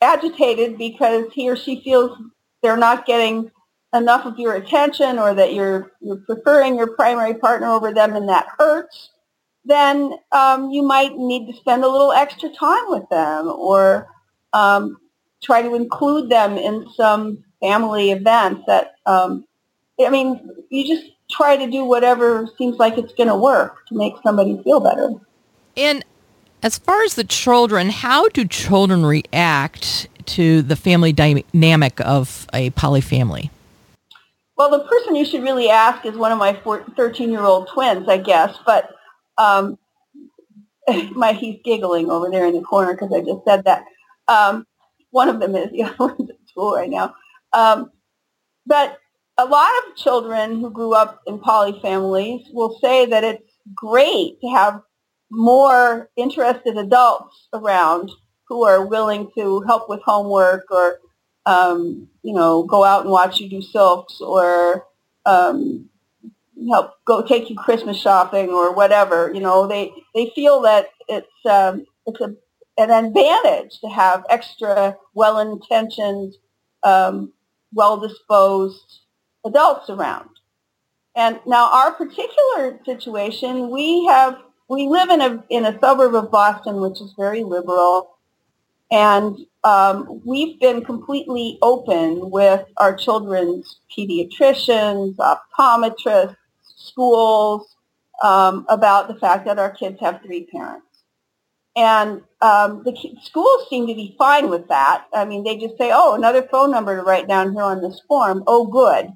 agitated 0.00 0.78
because 0.78 1.26
he 1.32 1.50
or 1.50 1.56
she 1.56 1.82
feels 1.82 2.16
they're 2.62 2.76
not 2.76 3.06
getting 3.06 3.50
enough 3.94 4.24
of 4.24 4.38
your 4.38 4.54
attention 4.54 5.18
or 5.18 5.34
that 5.34 5.54
you're, 5.54 5.92
you're 6.00 6.16
preferring 6.16 6.76
your 6.76 6.88
primary 6.88 7.34
partner 7.34 7.68
over 7.68 7.92
them 7.92 8.16
and 8.16 8.28
that 8.28 8.46
hurts, 8.58 9.10
then 9.68 10.12
um, 10.32 10.70
you 10.70 10.82
might 10.82 11.16
need 11.16 11.46
to 11.46 11.56
spend 11.56 11.84
a 11.84 11.88
little 11.88 12.12
extra 12.12 12.48
time 12.48 12.84
with 12.88 13.08
them 13.10 13.48
or 13.48 14.08
um, 14.52 14.96
try 15.42 15.62
to 15.62 15.74
include 15.74 16.30
them 16.30 16.56
in 16.56 16.86
some 16.96 17.44
family 17.60 18.10
events 18.10 18.62
that, 18.66 18.94
um, 19.06 19.44
I 20.00 20.08
mean, 20.10 20.40
you 20.70 20.86
just 20.86 21.10
try 21.30 21.56
to 21.56 21.70
do 21.70 21.84
whatever 21.84 22.48
seems 22.56 22.78
like 22.78 22.96
it's 22.96 23.12
going 23.14 23.28
to 23.28 23.36
work 23.36 23.86
to 23.88 23.94
make 23.94 24.14
somebody 24.22 24.60
feel 24.62 24.80
better. 24.80 25.10
And 25.76 26.04
as 26.62 26.78
far 26.78 27.02
as 27.02 27.14
the 27.14 27.24
children, 27.24 27.90
how 27.90 28.28
do 28.28 28.46
children 28.46 29.04
react 29.04 30.08
to 30.26 30.62
the 30.62 30.76
family 30.76 31.12
dynamic 31.12 32.00
of 32.00 32.46
a 32.52 32.70
polyfamily? 32.70 33.50
Well, 34.56 34.70
the 34.70 34.84
person 34.84 35.14
you 35.14 35.24
should 35.24 35.42
really 35.42 35.70
ask 35.70 36.04
is 36.04 36.16
one 36.16 36.32
of 36.32 36.38
my 36.38 36.52
13-year-old 36.54 37.68
twins, 37.68 38.08
I 38.08 38.16
guess. 38.16 38.56
But 38.66 38.97
um, 39.38 39.78
my 41.12 41.32
he's 41.32 41.60
giggling 41.64 42.10
over 42.10 42.30
there 42.30 42.46
in 42.46 42.54
the 42.54 42.62
corner 42.62 42.92
because 42.92 43.12
I 43.12 43.20
just 43.20 43.44
said 43.46 43.64
that. 43.64 43.84
Um, 44.28 44.66
one 45.10 45.28
of 45.28 45.40
them 45.40 45.54
is. 45.54 45.70
The 45.70 45.82
other 46.00 46.14
one's 46.14 46.30
at 46.30 46.36
school 46.48 46.74
right 46.74 46.90
now. 46.90 47.14
Um, 47.52 47.90
but 48.66 48.98
a 49.38 49.44
lot 49.44 49.70
of 49.86 49.96
children 49.96 50.60
who 50.60 50.70
grew 50.70 50.94
up 50.94 51.22
in 51.26 51.38
poly 51.38 51.78
families 51.80 52.46
will 52.52 52.78
say 52.80 53.06
that 53.06 53.24
it's 53.24 53.52
great 53.74 54.40
to 54.40 54.48
have 54.48 54.82
more 55.30 56.10
interested 56.16 56.76
adults 56.76 57.48
around 57.52 58.10
who 58.48 58.64
are 58.64 58.86
willing 58.86 59.30
to 59.36 59.60
help 59.62 59.88
with 59.88 60.00
homework 60.02 60.64
or, 60.70 60.98
um, 61.46 62.08
you 62.22 62.34
know, 62.34 62.62
go 62.64 62.82
out 62.82 63.02
and 63.02 63.10
watch 63.10 63.38
you 63.38 63.48
do 63.48 63.62
silks 63.62 64.20
or 64.20 64.86
um, 65.26 65.88
help 66.70 66.92
go 67.04 67.22
take 67.22 67.50
you 67.50 67.56
Christmas 67.56 68.00
shopping 68.00 68.50
or 68.50 68.74
whatever. 68.74 69.32
You 69.32 69.40
know, 69.40 69.66
they 69.66 69.92
they 70.14 70.30
feel 70.34 70.62
that 70.62 70.88
it's 71.08 71.46
um, 71.48 71.84
it's 72.06 72.20
a, 72.20 72.34
an 72.76 72.90
advantage 72.90 73.80
to 73.80 73.88
have 73.88 74.24
extra 74.30 74.96
well-intentioned, 75.14 76.34
um, 76.82 77.32
well-disposed 77.72 79.00
adults 79.44 79.90
around. 79.90 80.28
And 81.16 81.40
now 81.46 81.70
our 81.72 81.92
particular 81.92 82.80
situation, 82.84 83.70
we 83.70 84.06
have 84.06 84.38
we 84.68 84.86
live 84.88 85.10
in 85.10 85.20
a 85.20 85.44
in 85.48 85.64
a 85.64 85.78
suburb 85.80 86.14
of 86.14 86.30
Boston 86.30 86.80
which 86.80 87.00
is 87.00 87.14
very 87.16 87.42
liberal, 87.42 88.18
and 88.90 89.36
um, 89.64 90.20
we've 90.24 90.60
been 90.60 90.84
completely 90.84 91.58
open 91.62 92.30
with 92.30 92.64
our 92.76 92.94
children's 92.94 93.80
pediatricians, 93.96 95.16
optometrists, 95.16 96.36
schools 96.88 97.76
um, 98.22 98.66
about 98.68 99.08
the 99.08 99.14
fact 99.14 99.46
that 99.46 99.58
our 99.58 99.70
kids 99.70 100.00
have 100.00 100.20
three 100.22 100.46
parents. 100.46 100.86
And 101.76 102.22
um, 102.40 102.82
the 102.84 102.96
schools 103.22 103.68
seem 103.70 103.86
to 103.86 103.94
be 103.94 104.16
fine 104.18 104.50
with 104.50 104.66
that. 104.68 105.06
I 105.14 105.24
mean, 105.24 105.44
they 105.44 105.56
just 105.56 105.78
say, 105.78 105.90
oh, 105.92 106.14
another 106.14 106.42
phone 106.42 106.72
number 106.72 106.96
to 106.96 107.02
write 107.02 107.28
down 107.28 107.52
here 107.52 107.62
on 107.62 107.80
this 107.80 108.00
form. 108.08 108.42
Oh, 108.46 108.66
good. 108.66 109.12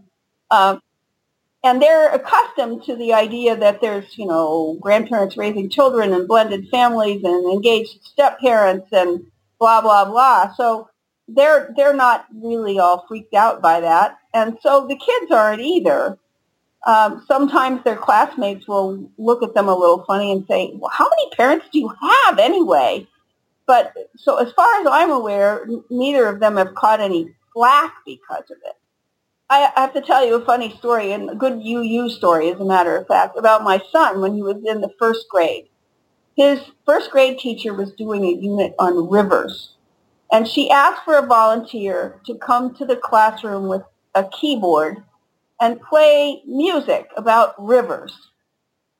Um, 0.51 0.81
and 1.65 1.81
they're 1.81 2.13
accustomed 2.13 2.85
to 2.85 2.97
the 2.97 3.13
idea 3.13 3.57
that 3.57 3.81
there's, 3.81 4.17
you 4.19 4.27
know, 4.27 4.79
grandparents 4.81 5.37
raising 5.37 5.71
children 5.71 6.13
and 6.13 6.29
blended 6.29 6.69
families 6.71 7.23
and 7.25 7.53
engaged 7.53 8.05
step 8.05 8.41
parents 8.41 8.89
and 8.93 9.25
blah 9.59 9.81
blah 9.81 10.05
blah. 10.05 10.53
So 10.55 10.89
they're 11.29 11.73
they're 11.77 11.95
not 11.95 12.27
really 12.35 12.79
all 12.79 13.05
freaked 13.07 13.35
out 13.35 13.63
by 13.63 13.81
that, 13.81 14.19
and 14.35 14.59
so 14.61 14.87
the 14.89 14.97
kids 14.97 15.31
aren't 15.31 15.63
either. 15.63 16.19
Um, 16.87 17.25
sometimes 17.29 17.85
their 17.85 17.97
classmates 17.97 18.67
will 18.67 19.09
look 19.19 19.43
at 19.43 19.55
them 19.55 19.69
a 19.69 19.77
little 19.77 20.05
funny 20.05 20.33
and 20.33 20.47
say, 20.49 20.73
well, 20.75 20.91
"How 20.93 21.09
many 21.09 21.31
parents 21.31 21.67
do 21.73 21.79
you 21.79 21.89
have 21.89 22.39
anyway?" 22.39 23.07
But 23.67 23.93
so 24.17 24.37
as 24.37 24.53
far 24.53 24.81
as 24.81 24.87
I'm 24.91 25.11
aware, 25.11 25.63
n- 25.63 25.85
neither 25.91 26.27
of 26.27 26.41
them 26.41 26.57
have 26.57 26.75
caught 26.75 27.01
any 27.01 27.35
flack 27.55 27.95
because 28.05 28.51
of 28.51 28.59
it. 28.65 28.77
I 29.51 29.71
have 29.77 29.93
to 29.93 30.01
tell 30.01 30.27
you 30.27 30.37
a 30.37 30.45
funny 30.45 30.75
story, 30.77 31.13
and 31.13 31.31
a 31.31 31.35
good 31.35 31.61
UU 31.65 32.09
story, 32.11 32.51
as 32.51 32.59
a 32.59 32.65
matter 32.65 32.97
of 32.97 33.07
fact, 33.07 33.39
about 33.39 33.63
my 33.63 33.81
son 33.93 34.21
when 34.21 34.35
he 34.35 34.43
was 34.43 34.57
in 34.65 34.81
the 34.81 34.93
first 34.99 35.29
grade. 35.29 35.69
His 36.37 36.61
first 36.87 37.11
grade 37.11 37.39
teacher 37.39 37.75
was 37.75 37.93
doing 37.93 38.25
a 38.25 38.33
unit 38.33 38.75
on 38.79 39.11
rivers, 39.11 39.77
and 40.33 40.49
she 40.49 40.71
asked 40.71 41.05
for 41.05 41.17
a 41.19 41.27
volunteer 41.27 42.21
to 42.27 42.35
come 42.37 42.75
to 42.77 42.87
the 42.87 42.97
classroom 42.97 43.69
with 43.69 43.83
a 44.15 44.25
keyboard 44.25 45.05
and 45.63 45.81
play 45.81 46.43
music 46.45 47.09
about 47.17 47.55
rivers. 47.57 48.13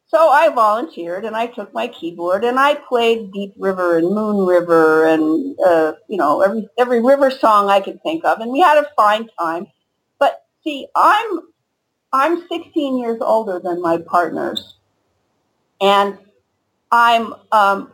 So 0.07 0.29
I 0.29 0.49
volunteered 0.49 1.25
and 1.25 1.35
I 1.35 1.47
took 1.49 1.75
my 1.75 1.89
keyboard 1.89 2.45
and 2.45 2.59
I 2.59 2.77
played 2.77 3.33
Deep 3.33 3.55
River 3.59 3.99
and 3.99 4.15
Moon 4.15 4.47
River 4.47 5.05
and 5.07 5.59
uh, 5.67 5.95
you 6.09 6.17
know 6.17 6.41
every 6.41 6.69
every 6.79 7.03
river 7.03 7.31
song 7.31 7.69
I 7.69 7.81
could 7.81 8.01
think 8.03 8.25
of, 8.25 8.39
and 8.41 8.53
we 8.53 8.61
had 8.61 8.79
a 8.79 8.89
fine 8.95 9.29
time. 9.41 9.67
But 10.21 10.45
see, 10.63 10.87
I'm 10.95 11.41
I'm 12.13 12.47
16 12.47 12.99
years 12.99 13.19
older 13.21 13.59
than 13.59 13.83
my 13.83 13.99
partners, 13.99 14.77
and 15.81 16.17
I'm 16.93 17.35
um, 17.51 17.93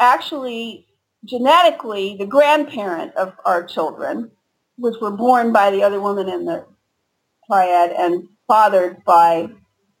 actually 0.00 0.88
genetically 1.24 2.16
the 2.18 2.26
grandparent 2.26 3.14
of 3.14 3.34
our 3.44 3.62
children, 3.62 4.32
which 4.76 4.96
were 5.00 5.12
born 5.12 5.52
by 5.52 5.70
the 5.70 5.84
other 5.84 6.00
woman 6.00 6.28
in 6.28 6.46
the 6.46 6.64
triad 7.50 7.92
and 7.92 8.28
fathered 8.46 9.04
by 9.04 9.48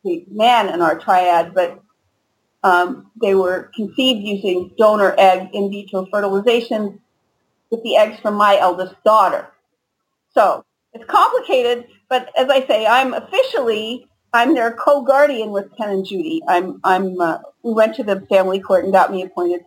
the 0.04 0.24
man 0.30 0.68
in 0.68 0.80
our 0.80 0.98
triad, 0.98 1.54
but 1.54 1.82
um, 2.62 3.10
they 3.20 3.34
were 3.34 3.70
conceived 3.74 4.26
using 4.26 4.72
donor 4.78 5.14
egg 5.18 5.48
in 5.52 5.70
vitro 5.70 6.06
fertilization 6.10 7.00
with 7.70 7.82
the 7.82 7.96
eggs 7.96 8.20
from 8.20 8.34
my 8.34 8.58
eldest 8.58 8.94
daughter. 9.04 9.48
So 10.34 10.64
it's 10.92 11.04
complicated, 11.04 11.86
but 12.08 12.30
as 12.36 12.48
I 12.48 12.66
say, 12.66 12.86
I'm 12.86 13.14
officially 13.14 14.06
I'm 14.32 14.54
their 14.54 14.72
co-guardian 14.72 15.50
with 15.50 15.76
Ken 15.76 15.90
and 15.90 16.06
Judy. 16.06 16.40
I'm 16.46 16.80
I'm 16.84 17.20
uh, 17.20 17.38
we 17.62 17.72
went 17.72 17.96
to 17.96 18.04
the 18.04 18.24
family 18.30 18.60
court 18.60 18.84
and 18.84 18.92
got 18.92 19.10
me 19.10 19.22
appointed 19.22 19.62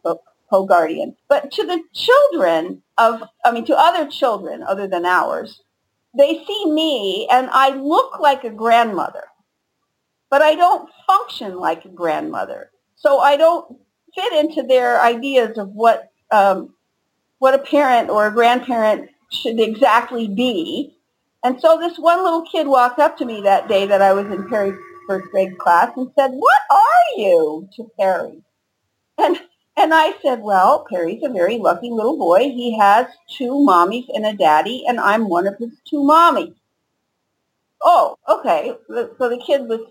co-guardian. 0.49 1.15
But 1.27 1.51
to 1.53 1.65
the 1.65 1.81
children 1.93 2.81
of 2.97 3.23
I 3.43 3.51
mean 3.51 3.65
to 3.65 3.77
other 3.77 4.09
children 4.09 4.63
other 4.63 4.87
than 4.87 5.05
ours, 5.05 5.61
they 6.17 6.43
see 6.45 6.71
me 6.71 7.27
and 7.31 7.49
I 7.51 7.69
look 7.69 8.19
like 8.19 8.43
a 8.43 8.49
grandmother, 8.49 9.23
but 10.29 10.41
I 10.41 10.55
don't 10.55 10.89
function 11.07 11.57
like 11.57 11.85
a 11.85 11.89
grandmother. 11.89 12.69
So 12.95 13.19
I 13.19 13.37
don't 13.37 13.77
fit 14.15 14.33
into 14.33 14.63
their 14.63 15.01
ideas 15.01 15.57
of 15.57 15.69
what 15.69 16.09
um, 16.31 16.73
what 17.39 17.53
a 17.53 17.59
parent 17.59 18.09
or 18.09 18.27
a 18.27 18.31
grandparent 18.31 19.09
should 19.31 19.59
exactly 19.59 20.27
be. 20.27 20.95
And 21.43 21.59
so 21.59 21.77
this 21.77 21.97
one 21.97 22.23
little 22.23 22.43
kid 22.43 22.67
walked 22.67 22.99
up 22.99 23.17
to 23.17 23.25
me 23.25 23.41
that 23.41 23.67
day 23.67 23.85
that 23.85 24.01
I 24.01 24.13
was 24.13 24.27
in 24.27 24.47
Perry's 24.47 24.79
first 25.07 25.29
grade 25.31 25.57
class 25.57 25.91
and 25.97 26.09
said, 26.17 26.31
what 26.31 26.61
are 26.71 27.17
you 27.17 27.67
to 27.75 27.91
Perry? 27.99 28.41
And, 29.17 29.39
and 29.75 29.93
I 29.93 30.13
said, 30.21 30.41
well, 30.41 30.85
Perry's 30.89 31.23
a 31.23 31.29
very 31.29 31.57
lucky 31.57 31.89
little 31.89 32.17
boy. 32.17 32.39
He 32.39 32.77
has 32.77 33.07
two 33.29 33.51
mommies 33.51 34.05
and 34.13 34.25
a 34.25 34.33
daddy, 34.33 34.83
and 34.87 34.99
I'm 34.99 35.29
one 35.29 35.47
of 35.47 35.57
his 35.57 35.71
two 35.85 35.99
mommies. 35.99 36.55
Oh, 37.81 38.17
okay. 38.29 38.73
So 38.87 39.29
the 39.29 39.41
kid 39.45 39.67
was 39.67 39.81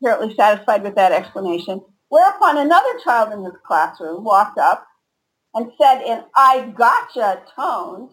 apparently 0.00 0.34
satisfied 0.34 0.82
with 0.82 0.94
that 0.94 1.12
explanation. 1.12 1.82
Whereupon 2.08 2.58
another 2.58 2.98
child 3.02 3.32
in 3.32 3.42
this 3.42 3.54
classroom 3.66 4.24
walked 4.24 4.58
up 4.58 4.86
and 5.54 5.72
said 5.80 6.02
in 6.02 6.22
I 6.36 6.72
gotcha 6.76 7.42
tones, 7.54 8.12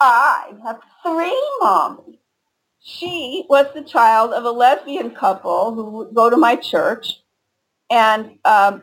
I 0.00 0.52
have 0.64 0.80
three 1.02 1.50
mommies. 1.62 2.18
She 2.80 3.46
was 3.48 3.66
the 3.74 3.82
child 3.82 4.32
of 4.32 4.44
a 4.44 4.50
lesbian 4.50 5.12
couple 5.12 5.74
who 5.74 5.84
would 5.90 6.14
go 6.14 6.28
to 6.28 6.36
my 6.36 6.56
church 6.56 7.20
and 7.90 8.38
um, 8.44 8.82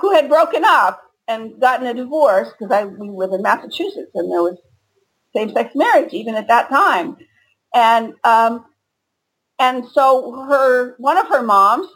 who, 0.00 0.12
had 0.12 0.28
broken 0.28 0.64
up 0.64 1.00
and 1.28 1.60
gotten 1.60 1.86
a 1.86 1.94
divorce 1.94 2.48
because 2.50 2.72
I 2.72 2.84
we 2.84 3.10
live 3.10 3.32
in 3.32 3.42
Massachusetts 3.42 4.10
and 4.14 4.30
there 4.30 4.42
was 4.42 4.58
same-sex 5.34 5.74
marriage 5.74 6.12
even 6.12 6.34
at 6.34 6.48
that 6.48 6.68
time. 6.68 7.16
And 7.74 8.14
um, 8.24 8.66
and 9.58 9.84
so 9.92 10.46
her 10.48 10.94
one 10.98 11.18
of 11.18 11.28
her 11.28 11.42
moms 11.42 11.88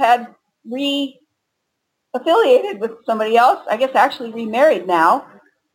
had 0.00 0.28
re-affiliated 0.70 2.80
with 2.80 2.92
somebody 3.04 3.36
else. 3.36 3.60
I 3.70 3.76
guess 3.76 3.94
actually 3.94 4.32
remarried 4.32 4.86
now 4.86 5.26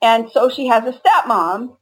and 0.01 0.29
so 0.31 0.49
she 0.49 0.67
has 0.67 0.83
a 0.83 0.99
stepmom. 0.99 1.77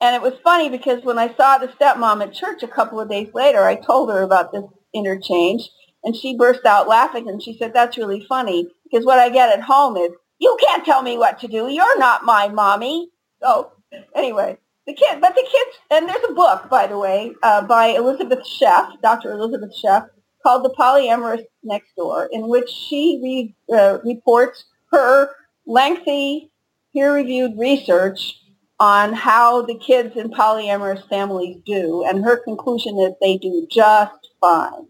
And 0.00 0.14
it 0.14 0.22
was 0.22 0.34
funny 0.44 0.68
because 0.68 1.02
when 1.02 1.18
I 1.18 1.34
saw 1.34 1.58
the 1.58 1.68
stepmom 1.68 2.22
at 2.22 2.34
church 2.34 2.62
a 2.62 2.68
couple 2.68 3.00
of 3.00 3.10
days 3.10 3.28
later, 3.34 3.64
I 3.64 3.74
told 3.74 4.10
her 4.10 4.22
about 4.22 4.52
this 4.52 4.64
interchange. 4.94 5.68
And 6.04 6.14
she 6.14 6.36
burst 6.36 6.64
out 6.64 6.86
laughing 6.86 7.28
and 7.28 7.42
she 7.42 7.58
said, 7.58 7.74
that's 7.74 7.98
really 7.98 8.24
funny 8.28 8.68
because 8.90 9.04
what 9.06 9.18
I 9.18 9.28
get 9.28 9.56
at 9.56 9.62
home 9.62 9.96
is, 9.96 10.10
you 10.38 10.56
can't 10.60 10.84
tell 10.84 11.02
me 11.02 11.18
what 11.18 11.38
to 11.40 11.48
do. 11.48 11.68
You're 11.68 11.98
not 11.98 12.24
my 12.24 12.48
mommy. 12.48 13.10
So 13.42 13.72
anyway, 14.14 14.58
the 14.86 14.94
kid, 14.94 15.20
but 15.20 15.34
the 15.34 15.42
kids, 15.42 15.76
and 15.90 16.08
there's 16.08 16.24
a 16.28 16.34
book, 16.34 16.70
by 16.70 16.86
the 16.86 16.98
way, 16.98 17.34
uh, 17.42 17.62
by 17.62 17.88
Elisabeth 17.88 18.40
Sheff, 18.46 19.00
Dr. 19.02 19.32
Elisabeth 19.32 19.72
Sheff, 19.82 20.08
called 20.42 20.64
The 20.64 20.74
Polyamorists 20.78 21.46
Next 21.62 21.94
Door, 21.96 22.30
in 22.32 22.48
which 22.48 22.70
she 22.70 23.20
re, 23.22 23.76
uh, 23.76 23.98
reports 24.04 24.64
her 24.92 25.30
lengthy 25.66 26.50
peer-reviewed 26.94 27.58
research 27.58 28.40
on 28.80 29.12
how 29.12 29.62
the 29.62 29.74
kids 29.74 30.16
in 30.16 30.30
polyamorous 30.30 31.06
families 31.08 31.58
do, 31.66 32.04
and 32.04 32.24
her 32.24 32.36
conclusion 32.36 32.98
is 32.98 33.12
they 33.20 33.36
do 33.36 33.66
just 33.70 34.30
fine. 34.40 34.86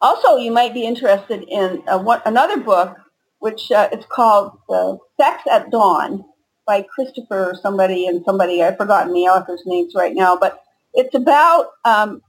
Also, 0.00 0.36
you 0.36 0.52
might 0.52 0.74
be 0.74 0.84
interested 0.84 1.42
in 1.48 1.82
uh, 1.88 1.98
what, 1.98 2.22
another 2.26 2.58
book, 2.58 2.96
which 3.44 3.70
uh, 3.70 3.90
is 3.92 4.06
called 4.06 4.56
uh, 4.70 4.94
Sex 5.20 5.42
at 5.52 5.70
Dawn 5.70 6.24
by 6.66 6.80
Christopher 6.80 7.50
or 7.50 7.54
somebody 7.54 8.06
and 8.06 8.24
somebody, 8.24 8.62
I've 8.62 8.78
forgotten 8.78 9.12
the 9.12 9.26
author's 9.26 9.64
names 9.66 9.92
right 9.94 10.14
now, 10.14 10.34
but 10.34 10.62
it's 10.94 11.14
about 11.14 11.66
um, 11.84 12.22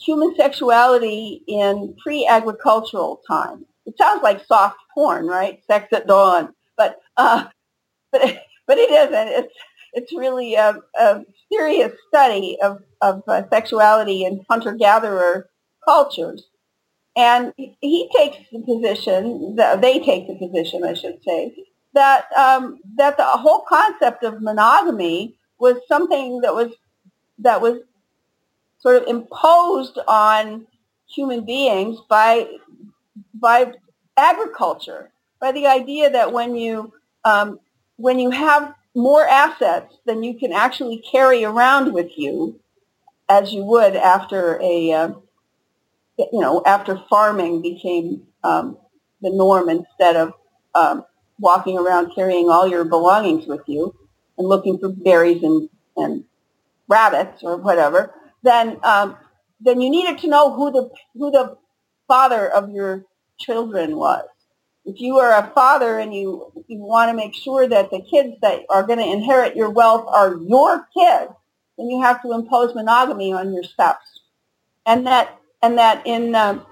human 0.00 0.32
sexuality 0.36 1.42
in 1.48 1.96
pre-agricultural 2.00 3.20
times. 3.26 3.64
It 3.84 3.98
sounds 3.98 4.22
like 4.22 4.46
soft 4.46 4.76
porn, 4.94 5.26
right? 5.26 5.60
Sex 5.66 5.88
at 5.92 6.06
dawn. 6.06 6.54
But, 6.76 7.00
uh, 7.16 7.46
but 8.12 8.22
but 8.68 8.78
it 8.78 8.92
isn't. 8.92 9.28
It's 9.44 9.54
it's 9.92 10.12
really 10.12 10.54
a, 10.54 10.76
a 10.96 11.24
serious 11.52 11.90
study 12.06 12.58
of, 12.62 12.78
of 13.00 13.24
uh, 13.26 13.42
sexuality 13.50 14.22
in 14.22 14.44
hunter-gatherer 14.48 15.50
cultures. 15.84 16.44
And 17.16 17.52
he 17.56 18.08
takes 18.16 18.38
the 18.52 18.60
position, 18.60 19.56
they 19.56 19.98
take 20.00 20.28
the 20.28 20.36
position, 20.38 20.84
I 20.84 20.94
should 20.94 21.22
say, 21.24 21.54
that 21.92 22.32
um, 22.36 22.78
that 22.96 23.16
the 23.16 23.24
whole 23.24 23.64
concept 23.68 24.22
of 24.22 24.40
monogamy 24.40 25.34
was 25.58 25.76
something 25.88 26.40
that 26.42 26.54
was 26.54 26.72
that 27.38 27.60
was 27.60 27.80
sort 28.78 29.02
of 29.02 29.08
imposed 29.08 29.98
on 30.06 30.66
human 31.08 31.44
beings 31.44 31.98
by 32.08 32.46
by 33.34 33.72
agriculture, 34.16 35.10
by 35.40 35.52
the 35.52 35.66
idea 35.66 36.10
that 36.10 36.32
when 36.32 36.54
you 36.54 36.92
um, 37.24 37.58
when 37.96 38.18
you 38.18 38.30
have 38.30 38.74
more 38.94 39.26
assets 39.26 39.96
than 40.06 40.22
you 40.22 40.38
can 40.38 40.52
actually 40.52 41.02
carry 41.10 41.44
around 41.44 41.92
with 41.92 42.16
you, 42.16 42.60
as 43.28 43.52
you 43.52 43.64
would 43.64 43.96
after 43.96 44.58
a 44.62 44.92
uh, 44.92 45.10
you 46.32 46.40
know 46.40 46.62
after 46.66 47.02
farming 47.08 47.62
became 47.62 48.22
um, 48.44 48.78
the 49.20 49.30
norm 49.30 49.68
instead 49.68 50.16
of 50.16 50.32
um, 50.74 51.04
walking 51.38 51.78
around 51.78 52.12
carrying 52.14 52.50
all 52.50 52.68
your 52.68 52.84
belongings 52.84 53.46
with 53.46 53.62
you 53.66 53.94
and 54.38 54.48
looking 54.48 54.78
for 54.78 54.88
berries 54.90 55.42
and, 55.42 55.68
and 55.96 56.24
rabbits 56.88 57.42
or 57.42 57.56
whatever, 57.56 58.14
then 58.42 58.78
um, 58.82 59.16
then 59.60 59.80
you 59.80 59.90
needed 59.90 60.18
to 60.18 60.28
know 60.28 60.54
who 60.54 60.70
the 60.70 60.90
who 61.14 61.30
the 61.30 61.56
father 62.08 62.48
of 62.48 62.70
your 62.70 63.04
children 63.38 63.96
was. 63.96 64.24
If 64.84 65.00
you 65.00 65.18
are 65.18 65.32
a 65.32 65.52
father 65.54 65.98
and 65.98 66.14
you 66.14 66.52
you 66.68 66.78
want 66.78 67.10
to 67.10 67.16
make 67.16 67.34
sure 67.34 67.68
that 67.68 67.90
the 67.90 68.02
kids 68.02 68.36
that 68.42 68.62
are 68.70 68.82
going 68.82 68.98
to 68.98 69.04
inherit 69.04 69.56
your 69.56 69.70
wealth 69.70 70.06
are 70.08 70.36
your 70.36 70.86
kids, 70.96 71.32
then 71.78 71.88
you 71.88 72.02
have 72.02 72.22
to 72.22 72.32
impose 72.32 72.74
monogamy 72.74 73.32
on 73.32 73.52
your 73.52 73.64
spouse, 73.64 74.20
and 74.86 75.06
that 75.06 75.39
and 75.62 75.78
that 75.78 76.06
in 76.06 76.34
um, 76.34 76.66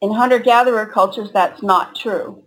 in 0.00 0.12
hunter 0.12 0.38
gatherer 0.38 0.86
cultures 0.86 1.30
that's 1.32 1.62
not 1.62 1.96
true. 1.96 2.42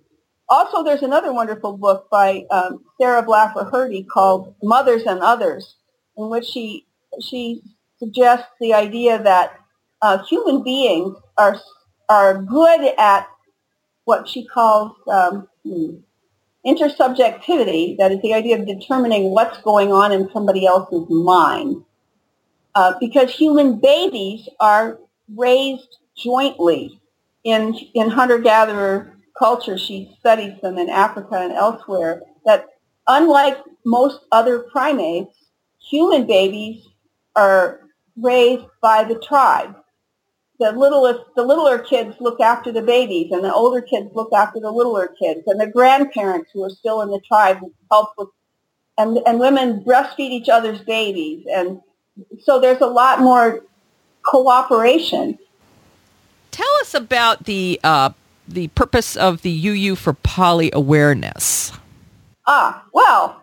Also, 0.50 0.84
there's 0.84 1.04
another 1.04 1.34
wonderful 1.34 1.76
book 1.76 2.08
by 2.10 2.46
um, 2.52 2.84
Sarah 3.00 3.24
Blaffer 3.24 3.70
Hrdy 3.70 4.08
called 4.08 4.56
Mothers 4.64 5.04
and 5.04 5.20
Others, 5.20 5.76
in 6.18 6.30
which 6.30 6.46
she 6.46 6.86
she 7.22 7.62
suggests 8.00 8.48
the 8.62 8.74
idea 8.74 9.22
that 9.22 9.60
uh, 10.02 10.24
human 10.26 10.64
beings 10.64 11.16
are 11.38 11.60
are 12.10 12.42
good 12.42 12.94
at 12.98 13.28
what 14.06 14.30
she 14.30 14.46
calls 14.46 14.94
um, 15.12 15.48
hmm, 15.66 15.96
intersubjectivity. 16.66 17.98
That 17.98 18.14
is 18.14 18.22
the 18.22 18.34
idea 18.34 18.58
of 18.60 18.66
determining 18.66 19.32
what's 19.32 19.58
going 19.62 19.92
on 19.92 20.14
in 20.14 20.30
somebody 20.32 20.66
else's 20.66 21.10
mind. 21.10 21.84
Uh, 22.76 22.94
because 23.00 23.34
human 23.34 23.80
babies 23.80 24.48
are 24.60 25.00
raised 25.36 25.98
jointly 26.16 27.00
in 27.44 27.76
in 27.94 28.10
hunter-gatherer 28.10 29.18
culture, 29.38 29.78
she 29.78 30.16
studies 30.20 30.60
them 30.62 30.78
in 30.78 30.90
Africa 30.90 31.36
and 31.36 31.54
elsewhere, 31.54 32.22
that 32.46 32.68
unlike 33.08 33.58
most 33.86 34.22
other 34.32 34.60
primates, 34.60 35.36
human 35.80 36.26
babies 36.26 36.86
are 37.36 37.82
raised 38.20 38.66
by 38.82 39.04
the 39.04 39.20
tribe. 39.20 39.76
The 40.60 40.72
littlest, 40.72 41.22
the 41.36 41.44
littler 41.44 41.78
kids 41.78 42.16
look 42.20 42.42
after 42.42 42.72
the 42.72 42.82
babies, 42.82 43.32
and 43.32 43.44
the 43.44 43.54
older 43.54 43.82
kids 43.82 44.10
look 44.16 44.34
after 44.34 44.60
the 44.60 44.72
littler 44.72 45.08
kids, 45.20 45.44
and 45.46 45.62
the 45.62 45.68
grandparents 45.68 46.50
who 46.52 46.64
are 46.64 46.72
still 46.72 47.02
in 47.02 47.12
the 47.12 47.22
tribe 47.28 47.60
help 47.92 48.10
with, 48.18 48.30
and 48.98 49.20
and 49.28 49.40
women 49.40 49.84
breastfeed 49.84 50.32
each 50.32 50.50
other's 50.50 50.82
babies, 50.82 51.46
and 51.54 51.80
so 52.40 52.60
there's 52.60 52.82
a 52.82 52.88
lot 52.88 53.20
more 53.20 53.62
cooperation. 54.28 55.40
Tell 56.52 56.68
us 56.82 56.94
about 56.94 57.46
the 57.46 57.80
uh, 57.84 58.12
the 58.48 58.68
purpose 58.70 59.16
of 59.16 59.42
the 59.42 59.68
UU 59.68 59.96
for 59.96 60.14
poly 60.14 60.70
awareness? 60.74 61.72
Ah, 62.46 62.86
well, 62.94 63.42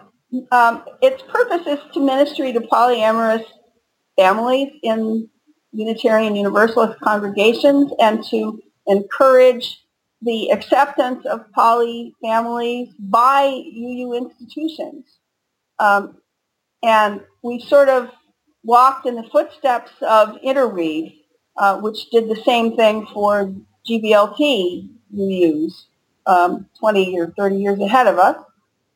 um, 0.51 0.83
its 1.03 1.23
purpose 1.29 1.67
is 1.67 1.79
to 1.93 2.01
ministry 2.01 2.53
to 2.53 2.61
polyamorous 2.61 3.45
families 4.19 4.73
in 4.83 5.29
Unitarian 5.73 6.37
Universalist 6.37 6.99
congregations 7.01 7.93
and 8.01 8.25
to 8.25 8.61
encourage 8.87 9.81
the 10.23 10.51
acceptance 10.51 11.27
of 11.27 11.41
poly 11.53 12.15
families 12.23 12.89
by 12.99 13.45
UU 13.45 14.15
institutions. 14.15 15.19
Um, 15.79 16.17
and 16.83 17.21
we 17.43 17.61
sort 17.61 17.89
of 17.89 18.09
walked 18.65 19.07
in 19.07 19.15
the 19.15 19.29
footsteps 19.31 19.93
of 20.03 20.37
Interweave, 20.43 21.13
uh, 21.57 21.79
which 21.81 22.11
did 22.11 22.29
the 22.29 22.41
same 22.45 22.77
thing 22.77 23.07
for 23.13 23.53
GBLT 23.89 24.89
UUs 25.15 25.85
um, 26.27 26.67
20 26.79 27.19
or 27.19 27.33
30 27.37 27.57
years 27.57 27.81
ahead 27.81 28.07
of 28.07 28.19
us. 28.19 28.37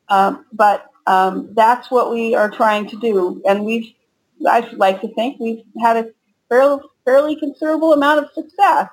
Um, 0.09 0.45
but 0.51 0.85
um, 1.07 1.53
that's 1.53 1.91
what 1.91 2.11
we 2.11 2.35
are 2.35 2.49
trying 2.49 2.87
to 2.89 2.97
do. 2.97 3.41
And 3.47 3.65
we've, 3.65 3.93
I 4.47 4.61
like 4.73 5.01
to 5.01 5.13
think 5.13 5.39
we've 5.39 5.63
had 5.81 5.97
a 5.97 6.11
fairly, 6.49 6.81
fairly 7.05 7.35
considerable 7.35 7.93
amount 7.93 8.25
of 8.25 8.31
success. 8.33 8.89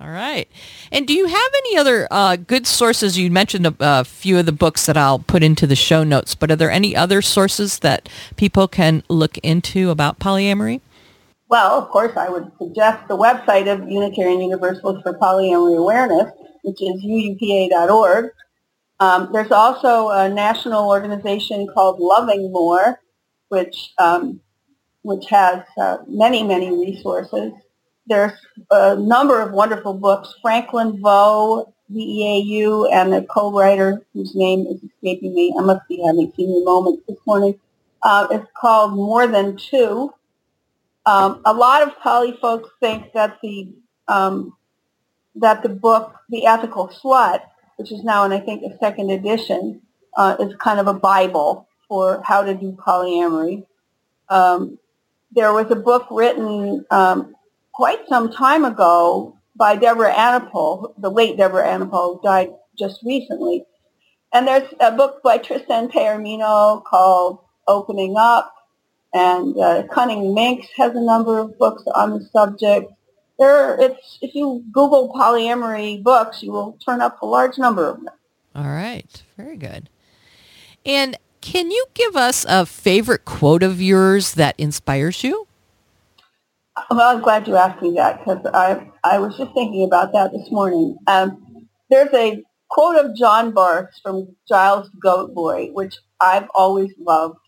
All 0.00 0.08
right. 0.08 0.48
And 0.90 1.06
do 1.06 1.12
you 1.12 1.26
have 1.26 1.50
any 1.58 1.76
other 1.76 2.08
uh, 2.10 2.36
good 2.36 2.66
sources? 2.66 3.18
You 3.18 3.30
mentioned 3.30 3.66
a, 3.66 3.74
a, 3.80 4.04
few 4.04 4.38
of 4.38 4.46
the 4.46 4.52
books 4.52 4.86
that 4.86 4.96
I'll 4.96 5.18
put 5.18 5.42
into 5.42 5.66
the 5.66 5.76
show 5.76 6.04
notes, 6.04 6.34
but 6.34 6.50
are 6.50 6.56
there 6.56 6.70
any 6.70 6.96
other 6.96 7.20
sources 7.20 7.80
that 7.80 8.08
people 8.36 8.66
can 8.66 9.02
look 9.10 9.36
into 9.38 9.90
about 9.90 10.18
polyamory? 10.18 10.80
Well, 11.50 11.78
of 11.78 11.90
course, 11.90 12.16
I 12.16 12.30
would 12.30 12.50
suggest 12.58 13.08
the 13.08 13.16
website 13.16 13.70
of 13.70 13.90
Unitarian 13.90 14.40
Universalists 14.40 15.02
for 15.02 15.12
Polyamory 15.18 15.76
Awareness, 15.76 16.32
which 16.62 16.80
is 16.80 17.04
uupa.org. 17.04 18.30
Um, 19.00 19.28
there's 19.32 19.50
also 19.50 20.08
a 20.08 20.28
national 20.30 20.88
organization 20.88 21.66
called 21.74 21.98
Loving 21.98 22.52
More, 22.52 23.00
which 23.48 23.92
um, 23.98 24.40
which 25.02 25.26
has 25.26 25.62
uh, 25.78 25.98
many, 26.06 26.42
many 26.42 26.70
resources. 26.70 27.52
There's 28.10 28.34
a 28.72 28.96
number 28.96 29.40
of 29.40 29.52
wonderful 29.52 29.94
books. 29.94 30.34
Franklin 30.42 31.00
Veaux, 31.00 31.72
VEAU, 31.92 32.92
and 32.92 33.14
a 33.14 33.24
co-writer 33.24 34.02
whose 34.14 34.36
name 34.36 34.66
is 34.68 34.82
escaping 34.84 35.34
me. 35.34 35.54
I 35.58 35.62
must 35.62 35.88
be 35.88 36.02
having 36.06 36.32
senior 36.36 36.64
moments 36.64 37.04
this 37.08 37.18
morning. 37.26 37.58
Uh, 38.02 38.28
it's 38.32 38.48
called 38.60 38.94
More 38.94 39.28
Than 39.28 39.56
Two 39.56 40.12
um, 41.06 41.42
a 41.46 41.52
lot 41.52 41.82
of 41.82 41.98
poly 42.00 42.38
folks 42.40 42.70
think 42.80 43.12
that 43.14 43.38
the 43.42 43.68
um, 44.08 44.54
that 45.36 45.62
the 45.62 45.68
book, 45.68 46.14
The 46.30 46.46
Ethical 46.46 46.88
Slut, 46.88 47.42
which 47.76 47.92
is 47.92 48.04
now 48.04 48.24
in 48.24 48.32
I 48.32 48.40
think 48.40 48.62
a 48.64 48.76
second 48.78 49.10
edition, 49.10 49.82
uh, 50.16 50.36
is 50.40 50.54
kind 50.56 50.80
of 50.80 50.86
a 50.88 50.94
bible 50.94 51.68
for 51.88 52.22
how 52.24 52.42
to 52.42 52.54
do 52.54 52.72
polyamory. 52.72 53.66
Um, 54.28 54.78
there 55.32 55.52
was 55.52 55.70
a 55.70 55.76
book 55.76 56.06
written 56.10 56.84
um, 56.90 57.34
quite 57.80 58.06
some 58.10 58.30
time 58.30 58.66
ago 58.66 59.34
by 59.56 59.74
Deborah 59.74 60.12
Anapol, 60.12 60.92
the 60.98 61.10
late 61.10 61.38
Deborah 61.38 61.64
Anapol, 61.64 62.22
died 62.22 62.50
just 62.78 63.00
recently. 63.02 63.64
And 64.34 64.46
there's 64.46 64.68
a 64.80 64.92
book 64.92 65.22
by 65.24 65.38
Tristan 65.38 65.88
Taormino 65.88 66.84
called 66.84 67.38
Opening 67.66 68.16
Up 68.18 68.52
and 69.14 69.58
uh, 69.58 69.84
Cunning 69.90 70.34
Minx 70.34 70.66
has 70.76 70.94
a 70.94 71.00
number 71.00 71.38
of 71.38 71.58
books 71.58 71.82
on 71.94 72.10
the 72.10 72.28
subject. 72.34 72.92
There, 73.38 73.80
it's 73.80 74.18
if 74.20 74.34
you 74.34 74.62
Google 74.70 75.10
polyamory 75.14 76.02
books, 76.02 76.42
you 76.42 76.52
will 76.52 76.76
turn 76.84 77.00
up 77.00 77.22
a 77.22 77.26
large 77.26 77.56
number 77.56 77.88
of 77.88 78.04
them. 78.04 78.14
All 78.54 78.64
right, 78.64 79.22
very 79.38 79.56
good. 79.56 79.88
And 80.84 81.16
can 81.40 81.70
you 81.70 81.86
give 81.94 82.14
us 82.14 82.44
a 82.46 82.66
favorite 82.66 83.24
quote 83.24 83.62
of 83.62 83.80
yours 83.80 84.34
that 84.34 84.54
inspires 84.58 85.24
you? 85.24 85.46
Well, 86.76 87.16
I'm 87.16 87.22
glad 87.22 87.48
you 87.48 87.56
asked 87.56 87.82
me 87.82 87.94
that 87.96 88.20
because 88.20 88.44
I 88.54 88.90
I 89.04 89.18
was 89.18 89.36
just 89.36 89.52
thinking 89.54 89.84
about 89.84 90.12
that 90.12 90.32
this 90.32 90.50
morning. 90.50 90.96
Um, 91.06 91.68
there's 91.90 92.12
a 92.14 92.42
quote 92.68 92.96
of 92.96 93.16
John 93.16 93.52
Barth 93.52 93.90
from 94.02 94.36
Giles 94.48 94.90
Goat 95.02 95.34
Boy, 95.34 95.68
which 95.72 95.96
I've 96.20 96.48
always 96.54 96.90
loved. 96.98 97.38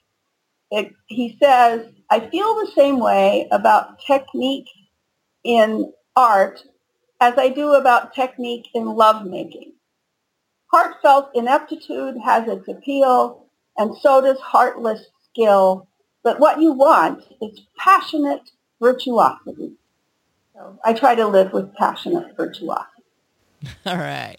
It, 0.71 0.93
he 1.07 1.37
says, 1.43 1.87
I 2.11 2.29
feel 2.31 2.55
the 2.55 2.73
same 2.77 3.01
way 3.01 3.49
about 3.53 4.01
technique 4.07 4.69
in 5.45 5.93
art 6.17 6.63
as 7.21 7.35
I 7.39 7.51
do 7.51 7.75
about 7.75 8.15
technique 8.15 8.69
in 8.75 8.87
lovemaking. 8.87 9.75
Heartfelt 10.73 11.31
ineptitude 11.35 12.17
has 12.25 12.49
its 12.49 12.69
appeal, 12.69 13.47
and 13.77 13.97
so 13.99 14.21
does 14.21 14.41
heartless 14.41 15.07
skill. 15.31 15.89
But 16.25 16.41
what 16.41 16.61
you 16.61 16.73
want 16.73 17.25
is 17.43 17.61
passionate 17.79 18.51
virtuosity. 18.83 19.73
So 20.53 20.79
I 20.85 20.92
try 20.92 21.14
to 21.14 21.27
live 21.27 21.53
with 21.53 21.73
passionate 21.77 22.37
virtuosity. 22.37 23.05
All 23.87 23.97
right. 23.97 24.37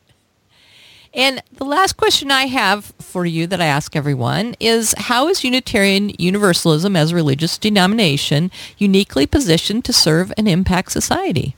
And 1.14 1.42
the 1.54 1.64
last 1.64 1.96
question 1.96 2.32
I 2.32 2.48
have 2.48 2.86
for 3.00 3.26
you 3.26 3.48
that 3.48 3.62
I 3.62 3.66
ask 3.66 3.96
everyone 3.96 4.56
is 4.60 4.96
how 4.98 5.28
is 5.28 5.44
Unitarian 5.44 6.12
Universalism 6.18 6.96
as 6.96 7.12
a 7.12 7.16
religious 7.16 7.58
denomination 7.58 8.52
uniquely 8.78 9.28
positioned 9.28 9.86
to 9.86 9.94
serve 9.94 10.34
and 10.38 10.50
impact 10.50 10.92
society? 10.92 11.56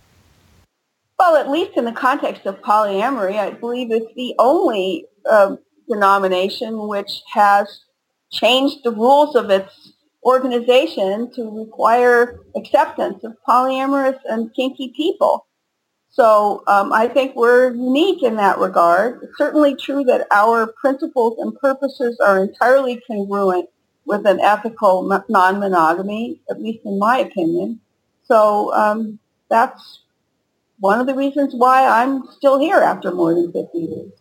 Well, 1.17 1.37
at 1.37 1.49
least 1.49 1.77
in 1.77 1.85
the 1.85 1.93
context 1.93 2.45
of 2.45 2.61
polyamory, 2.61 3.39
I 3.39 3.51
believe 3.51 3.91
it's 3.91 4.13
the 4.15 4.35
only 4.37 5.05
uh, 5.29 5.55
denomination 5.89 6.87
which 6.89 7.21
has 7.33 7.85
changed 8.31 8.83
the 8.83 8.91
rules 8.91 9.35
of 9.37 9.49
its 9.49 9.84
organization 10.25 11.31
to 11.35 11.49
require 11.49 12.39
acceptance 12.55 13.23
of 13.23 13.37
polyamorous 13.47 14.19
and 14.25 14.53
kinky 14.55 14.91
people. 14.95 15.45
So 16.09 16.63
um, 16.67 16.93
I 16.93 17.07
think 17.07 17.35
we're 17.35 17.73
unique 17.73 18.23
in 18.23 18.37
that 18.37 18.57
regard. 18.57 19.21
It's 19.21 19.37
certainly 19.37 19.75
true 19.75 20.03
that 20.05 20.27
our 20.31 20.67
principles 20.67 21.37
and 21.39 21.53
purposes 21.55 22.19
are 22.25 22.41
entirely 22.43 23.01
congruent 23.05 23.69
with 24.05 24.25
an 24.25 24.39
ethical 24.39 25.03
non-monogamy, 25.27 26.39
at 26.49 26.61
least 26.61 26.85
in 26.85 26.99
my 26.99 27.17
opinion. 27.17 27.81
So 28.23 28.73
um, 28.73 29.19
that's 29.49 30.03
one 30.79 30.99
of 30.99 31.07
the 31.07 31.15
reasons 31.15 31.53
why 31.53 31.85
I'm 31.85 32.23
still 32.31 32.59
here 32.59 32.77
after 32.77 33.11
more 33.11 33.33
than 33.33 33.51
50 33.51 33.77
years. 33.77 34.11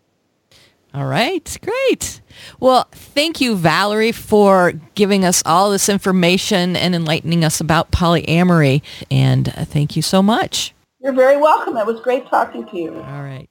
All 0.94 1.06
right, 1.06 1.58
great. 1.60 2.20
Well, 2.60 2.86
thank 2.92 3.40
you, 3.40 3.56
Valerie, 3.56 4.12
for 4.12 4.74
giving 4.94 5.24
us 5.24 5.42
all 5.44 5.72
this 5.72 5.88
information 5.88 6.76
and 6.76 6.94
enlightening 6.94 7.44
us 7.44 7.60
about 7.60 7.90
polyamory. 7.90 8.80
And 9.10 9.48
uh, 9.48 9.64
thank 9.64 9.96
you 9.96 10.02
so 10.02 10.22
much. 10.22 10.72
You're 11.00 11.12
very 11.12 11.36
welcome. 11.36 11.76
It 11.76 11.84
was 11.84 12.00
great 12.00 12.28
talking 12.28 12.64
to 12.68 12.78
you. 12.78 12.94
All 12.94 13.22
right. 13.22 13.50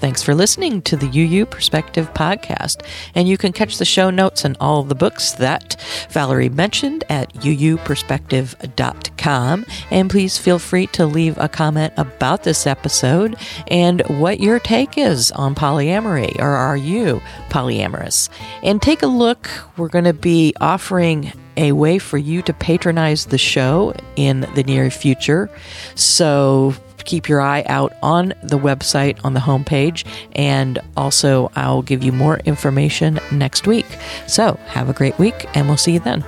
Thanks 0.00 0.22
for 0.22 0.34
listening 0.34 0.80
to 0.82 0.96
the 0.96 1.06
UU 1.06 1.44
Perspective 1.44 2.12
podcast. 2.14 2.86
And 3.14 3.28
you 3.28 3.36
can 3.36 3.52
catch 3.52 3.76
the 3.76 3.84
show 3.84 4.08
notes 4.08 4.46
and 4.46 4.56
all 4.58 4.82
the 4.82 4.94
books 4.94 5.32
that 5.32 5.76
Valerie 6.08 6.48
mentioned 6.48 7.04
at 7.10 7.30
uuperspective.com. 7.34 9.66
And 9.90 10.08
please 10.08 10.38
feel 10.38 10.58
free 10.58 10.86
to 10.86 11.04
leave 11.04 11.36
a 11.36 11.50
comment 11.50 11.92
about 11.98 12.44
this 12.44 12.66
episode 12.66 13.36
and 13.68 14.00
what 14.08 14.40
your 14.40 14.58
take 14.58 14.96
is 14.96 15.30
on 15.32 15.54
polyamory, 15.54 16.34
or 16.38 16.48
are 16.48 16.78
you 16.78 17.20
polyamorous? 17.50 18.30
And 18.62 18.80
take 18.80 19.02
a 19.02 19.06
look. 19.06 19.50
We're 19.76 19.88
going 19.88 20.06
to 20.06 20.14
be 20.14 20.54
offering 20.62 21.30
a 21.58 21.72
way 21.72 21.98
for 21.98 22.16
you 22.16 22.40
to 22.42 22.54
patronize 22.54 23.26
the 23.26 23.36
show 23.36 23.92
in 24.16 24.48
the 24.54 24.62
near 24.62 24.90
future. 24.90 25.50
So 25.94 26.74
keep 27.04 27.28
your 27.28 27.40
eye 27.40 27.64
out 27.66 27.92
on 28.02 28.32
the 28.42 28.58
website 28.58 29.18
on 29.24 29.34
the 29.34 29.40
homepage. 29.40 30.04
And 30.32 30.78
also, 30.96 31.50
I'll 31.56 31.82
give 31.82 32.02
you 32.02 32.12
more 32.12 32.38
information 32.40 33.20
next 33.32 33.66
week. 33.66 33.86
So, 34.26 34.58
have 34.66 34.88
a 34.88 34.92
great 34.92 35.18
week, 35.18 35.46
and 35.54 35.68
we'll 35.68 35.76
see 35.76 35.92
you 35.92 36.00
then. 36.00 36.24